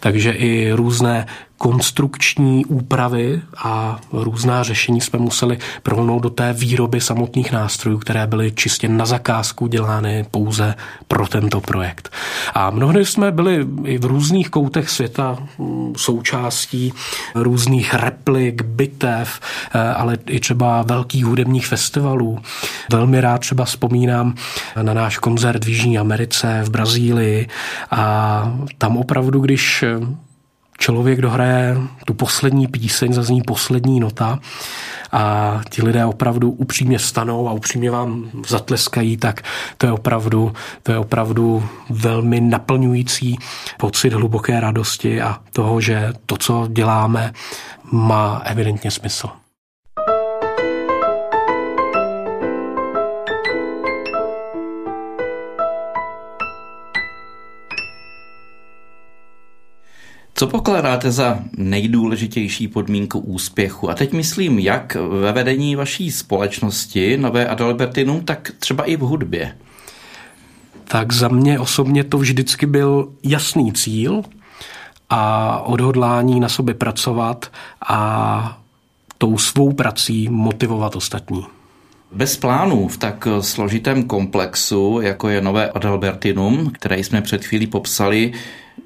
Takže 0.00 0.30
i 0.30 0.72
různé 0.72 1.26
konstrukční 1.58 2.64
úpravy 2.64 3.42
a 3.64 4.00
různá 4.12 4.62
řešení 4.62 5.00
jsme 5.00 5.18
museli 5.18 5.58
prolnout 5.82 6.22
do 6.22 6.30
té 6.30 6.52
výroby 6.52 7.00
samotných 7.00 7.52
nástrojů, 7.52 7.98
které 7.98 8.26
byly 8.26 8.52
čistě 8.52 8.88
na 8.88 9.06
zakázku 9.06 9.66
dělány 9.66 10.26
pouze 10.30 10.74
pro 11.08 11.28
tento 11.28 11.60
projekt. 11.60 12.12
A 12.54 12.70
mnohdy 12.70 13.04
jsme 13.04 13.32
byli 13.32 13.66
i 13.84 13.98
v 13.98 14.04
různých 14.04 14.50
koutech 14.50 14.90
světa 14.90 15.38
mm, 15.58 15.92
součástí 15.96 16.92
různých 17.34 17.94
replik, 17.94 18.62
bitev, 18.62 19.40
eh, 19.74 19.94
ale 19.94 20.18
i 20.26 20.40
třeba 20.40 20.82
velkých 20.82 21.24
hudebních 21.24 21.66
festivalů. 21.66 22.38
Velmi 22.92 23.20
rád 23.20 23.38
třeba 23.38 23.64
vzpomínám 23.64 24.34
na 24.82 24.94
náš 24.94 25.18
koncert 25.18 25.64
v 25.64 25.68
Jižní 25.68 25.98
Americe, 25.98 26.60
v 26.64 26.70
Brazílii 26.70 27.48
a 27.90 28.52
tam 28.78 28.96
opravdu, 28.96 29.40
když 29.40 29.84
člověk 30.78 31.20
dohraje 31.20 31.76
tu 32.06 32.14
poslední 32.14 32.66
píseň, 32.66 33.12
zazní 33.12 33.42
poslední 33.42 34.00
nota 34.00 34.38
a 35.12 35.60
ti 35.70 35.82
lidé 35.82 36.04
opravdu 36.04 36.50
upřímně 36.50 36.98
stanou 36.98 37.48
a 37.48 37.52
upřímně 37.52 37.90
vám 37.90 38.30
zatleskají, 38.48 39.16
tak 39.16 39.42
to 39.78 39.86
je 39.86 39.92
opravdu, 39.92 40.52
to 40.82 40.92
je 40.92 40.98
opravdu 40.98 41.68
velmi 41.90 42.40
naplňující 42.40 43.38
pocit 43.78 44.12
hluboké 44.12 44.60
radosti 44.60 45.22
a 45.22 45.40
toho, 45.52 45.80
že 45.80 46.12
to, 46.26 46.36
co 46.36 46.68
děláme, 46.72 47.32
má 47.92 48.42
evidentně 48.44 48.90
smysl. 48.90 49.28
Co 60.38 60.46
pokládáte 60.46 61.12
za 61.12 61.38
nejdůležitější 61.56 62.68
podmínku 62.68 63.18
úspěchu? 63.18 63.90
A 63.90 63.94
teď 63.94 64.12
myslím, 64.12 64.58
jak 64.58 64.94
ve 64.94 65.32
vedení 65.32 65.76
vaší 65.76 66.10
společnosti 66.10 67.16
Nové 67.16 67.48
Adalbertinum, 67.48 68.20
tak 68.20 68.52
třeba 68.58 68.84
i 68.84 68.96
v 68.96 69.00
hudbě. 69.00 69.56
Tak 70.84 71.12
za 71.12 71.28
mě 71.28 71.58
osobně 71.58 72.04
to 72.04 72.18
vždycky 72.18 72.66
byl 72.66 73.08
jasný 73.22 73.72
cíl 73.72 74.22
a 75.10 75.58
odhodlání 75.60 76.40
na 76.40 76.48
sobě 76.48 76.74
pracovat 76.74 77.52
a 77.88 78.60
tou 79.18 79.38
svou 79.38 79.72
prací 79.72 80.28
motivovat 80.28 80.96
ostatní. 80.96 81.46
Bez 82.12 82.36
plánů 82.36 82.88
v 82.88 82.96
tak 82.96 83.28
složitém 83.40 84.02
komplexu, 84.04 85.00
jako 85.02 85.28
je 85.28 85.40
Nové 85.40 85.70
Adalbertinum, 85.70 86.70
které 86.70 86.98
jsme 86.98 87.22
před 87.22 87.44
chvílí 87.44 87.66
popsali, 87.66 88.32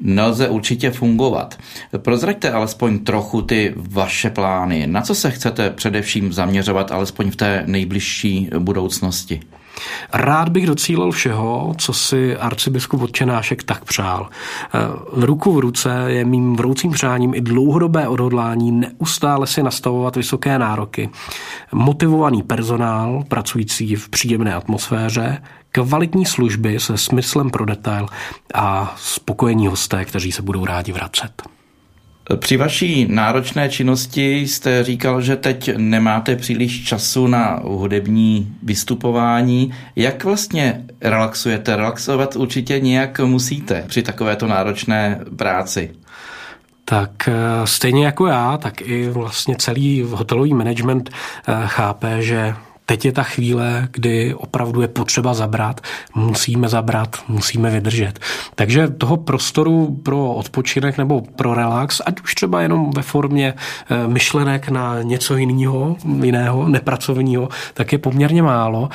nelze 0.02 0.48
určitě 0.48 0.90
fungovat. 0.90 1.58
Prozraďte 1.98 2.52
alespoň 2.52 2.98
trochu 2.98 3.42
ty 3.42 3.74
vaše 3.76 4.30
plány. 4.30 4.86
Na 4.86 5.02
co 5.02 5.14
se 5.14 5.30
chcete 5.30 5.70
především 5.70 6.32
zaměřovat, 6.32 6.92
alespoň 6.92 7.30
v 7.30 7.36
té 7.36 7.62
nejbližší 7.66 8.50
budoucnosti? 8.58 9.40
Rád 10.12 10.48
bych 10.48 10.66
docílil 10.66 11.10
všeho, 11.10 11.74
co 11.78 11.92
si 11.92 12.36
arcibiskup 12.36 13.02
Otčenášek 13.02 13.62
tak 13.62 13.84
přál. 13.84 14.28
V 15.12 15.24
ruku 15.24 15.52
v 15.52 15.58
ruce 15.58 16.04
je 16.06 16.24
mým 16.24 16.56
vroucím 16.56 16.90
přáním 16.90 17.34
i 17.34 17.40
dlouhodobé 17.40 18.08
odhodlání 18.08 18.72
neustále 18.72 19.46
si 19.46 19.62
nastavovat 19.62 20.16
vysoké 20.16 20.58
nároky. 20.58 21.10
Motivovaný 21.72 22.42
personál, 22.42 23.24
pracující 23.28 23.96
v 23.96 24.08
příjemné 24.08 24.54
atmosféře, 24.54 25.42
kvalitní 25.72 26.26
služby 26.26 26.80
se 26.80 26.98
smyslem 26.98 27.50
pro 27.50 27.64
detail 27.64 28.06
a 28.54 28.94
spokojení 28.98 29.66
hosté, 29.66 30.04
kteří 30.04 30.32
se 30.32 30.42
budou 30.42 30.64
rádi 30.64 30.92
vracet. 30.92 31.42
Při 32.36 32.56
vaší 32.56 33.06
náročné 33.10 33.68
činnosti 33.68 34.36
jste 34.40 34.84
říkal, 34.84 35.20
že 35.20 35.36
teď 35.36 35.76
nemáte 35.76 36.36
příliš 36.36 36.84
času 36.84 37.26
na 37.26 37.60
hudební 37.64 38.56
vystupování. 38.62 39.74
Jak 39.96 40.24
vlastně 40.24 40.84
relaxujete? 41.00 41.76
Relaxovat 41.76 42.36
určitě 42.36 42.80
nějak 42.80 43.20
musíte 43.20 43.84
při 43.88 44.02
takovéto 44.02 44.46
náročné 44.46 45.20
práci. 45.36 45.90
Tak 46.84 47.28
eh, 47.28 47.32
stejně 47.64 48.04
jako 48.04 48.26
já, 48.26 48.56
tak 48.56 48.80
i 48.80 49.08
vlastně 49.08 49.56
celý 49.58 50.02
hotelový 50.02 50.54
management 50.54 51.10
eh, 51.10 51.52
chápe, 51.66 52.22
že 52.22 52.54
teď 52.92 53.04
je 53.04 53.12
ta 53.12 53.22
chvíle, 53.22 53.88
kdy 53.92 54.34
opravdu 54.34 54.80
je 54.82 54.88
potřeba 54.88 55.34
zabrat, 55.34 55.80
musíme 56.14 56.68
zabrat, 56.68 57.16
musíme 57.28 57.70
vydržet. 57.70 58.18
Takže 58.54 58.88
toho 58.88 59.16
prostoru 59.16 60.00
pro 60.02 60.32
odpočinek 60.32 60.98
nebo 60.98 61.20
pro 61.20 61.54
relax, 61.54 62.00
ať 62.06 62.20
už 62.20 62.34
třeba 62.34 62.62
jenom 62.62 62.90
ve 62.90 63.02
formě 63.02 63.54
eh, 63.54 64.08
myšlenek 64.08 64.68
na 64.68 65.02
něco 65.02 65.36
jiného, 65.36 65.96
jiného, 66.22 66.68
nepracovního, 66.68 67.48
tak 67.74 67.92
je 67.92 67.98
poměrně 67.98 68.42
málo 68.42 68.88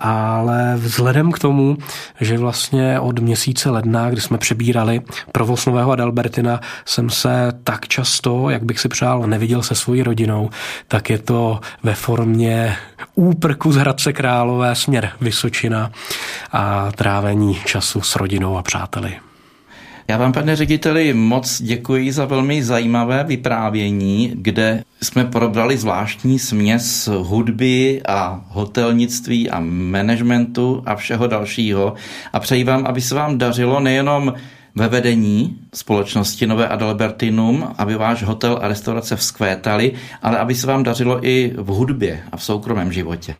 ale 0.00 0.74
vzhledem 0.76 1.32
k 1.32 1.38
tomu, 1.38 1.76
že 2.20 2.38
vlastně 2.38 3.00
od 3.00 3.18
měsíce 3.18 3.70
ledna, 3.70 4.10
kdy 4.10 4.20
jsme 4.20 4.38
přebírali 4.38 5.00
provoz 5.32 5.66
Nového 5.66 5.92
Adalbertina, 5.92 6.60
jsem 6.84 7.10
se 7.10 7.52
tak 7.64 7.88
často, 7.88 8.50
jak 8.50 8.62
bych 8.62 8.80
si 8.80 8.88
přál, 8.88 9.26
neviděl 9.26 9.62
se 9.62 9.74
svojí 9.74 10.02
rodinou, 10.02 10.50
tak 10.88 11.10
je 11.10 11.18
to 11.18 11.60
ve 11.82 11.94
formě 11.94 12.76
úprku 13.14 13.72
z 13.72 13.76
Hradce 13.76 14.12
Králové 14.12 14.74
směr 14.74 15.10
Vysočina 15.20 15.90
a 16.52 16.92
trávení 16.92 17.54
času 17.64 18.00
s 18.00 18.16
rodinou 18.16 18.58
a 18.58 18.62
přáteli. 18.62 19.16
Já 20.08 20.16
vám, 20.16 20.32
pane 20.32 20.56
řediteli, 20.56 21.14
moc 21.14 21.62
děkuji 21.62 22.12
za 22.12 22.24
velmi 22.24 22.62
zajímavé 22.62 23.24
vyprávění, 23.24 24.32
kde 24.34 24.84
jsme 25.02 25.24
probrali 25.24 25.76
zvláštní 25.76 26.38
směs 26.38 27.08
hudby 27.08 28.02
a 28.08 28.44
hotelnictví 28.48 29.50
a 29.50 29.60
managementu 29.60 30.82
a 30.86 30.96
všeho 30.96 31.26
dalšího. 31.26 31.94
A 32.32 32.40
přeji 32.40 32.64
vám, 32.64 32.86
aby 32.86 33.00
se 33.00 33.14
vám 33.14 33.38
dařilo 33.38 33.80
nejenom 33.80 34.34
ve 34.74 34.88
vedení 34.88 35.58
společnosti 35.74 36.46
Nové 36.46 36.68
Adalbertinum, 36.68 37.68
aby 37.78 37.94
váš 37.94 38.22
hotel 38.22 38.58
a 38.62 38.68
restaurace 38.68 39.16
vzkvétali, 39.16 39.92
ale 40.22 40.38
aby 40.38 40.54
se 40.54 40.66
vám 40.66 40.82
dařilo 40.82 41.26
i 41.26 41.52
v 41.56 41.66
hudbě 41.66 42.20
a 42.32 42.36
v 42.36 42.44
soukromém 42.44 42.92
životě. 42.92 43.34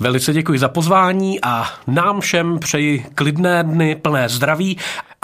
Velice 0.00 0.32
děkuji 0.32 0.58
za 0.58 0.68
pozvání 0.68 1.40
a 1.42 1.66
nám 1.86 2.20
všem 2.20 2.58
přeji 2.58 3.06
klidné 3.14 3.64
dny 3.64 3.94
plné 3.94 4.28
zdraví 4.28 4.76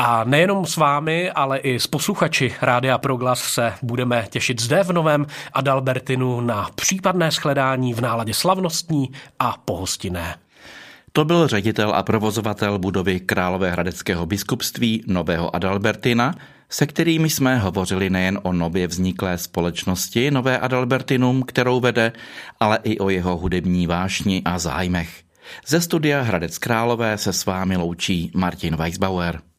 a 0.02 0.24
nejenom 0.24 0.66
s 0.66 0.76
vámi, 0.76 1.30
ale 1.30 1.58
i 1.58 1.80
s 1.80 1.86
posluchači 1.86 2.54
Rádia 2.62 2.98
Proglas 2.98 3.42
se 3.42 3.72
budeme 3.82 4.26
těšit 4.30 4.60
zde 4.60 4.84
v 4.84 4.92
Novém 4.92 5.26
Adalbertinu 5.52 6.40
na 6.40 6.70
případné 6.74 7.30
shledání 7.30 7.94
v 7.94 8.00
náladě 8.00 8.34
slavnostní 8.34 9.10
a 9.38 9.56
pohostinné. 9.64 10.36
To 11.12 11.24
byl 11.24 11.48
ředitel 11.48 11.92
a 11.94 12.02
provozovatel 12.02 12.78
budovy 12.78 13.20
Královéhradeckého 13.20 14.26
biskupství 14.26 15.04
Nového 15.06 15.56
Adalbertina, 15.56 16.34
se 16.68 16.86
kterými 16.86 17.30
jsme 17.30 17.58
hovořili 17.58 18.10
nejen 18.10 18.40
o 18.42 18.52
nově 18.52 18.86
vzniklé 18.86 19.38
společnosti 19.38 20.30
Nové 20.30 20.58
Adalbertinum, 20.58 21.42
kterou 21.42 21.80
vede, 21.80 22.12
ale 22.60 22.78
i 22.82 22.98
o 22.98 23.08
jeho 23.10 23.36
hudební 23.36 23.86
vášni 23.86 24.42
a 24.44 24.58
zájmech. 24.58 25.22
Ze 25.66 25.80
studia 25.80 26.22
Hradec 26.22 26.58
Králové 26.58 27.18
se 27.18 27.32
s 27.32 27.46
vámi 27.46 27.76
loučí 27.76 28.30
Martin 28.34 28.76
Weisbauer. 28.76 29.49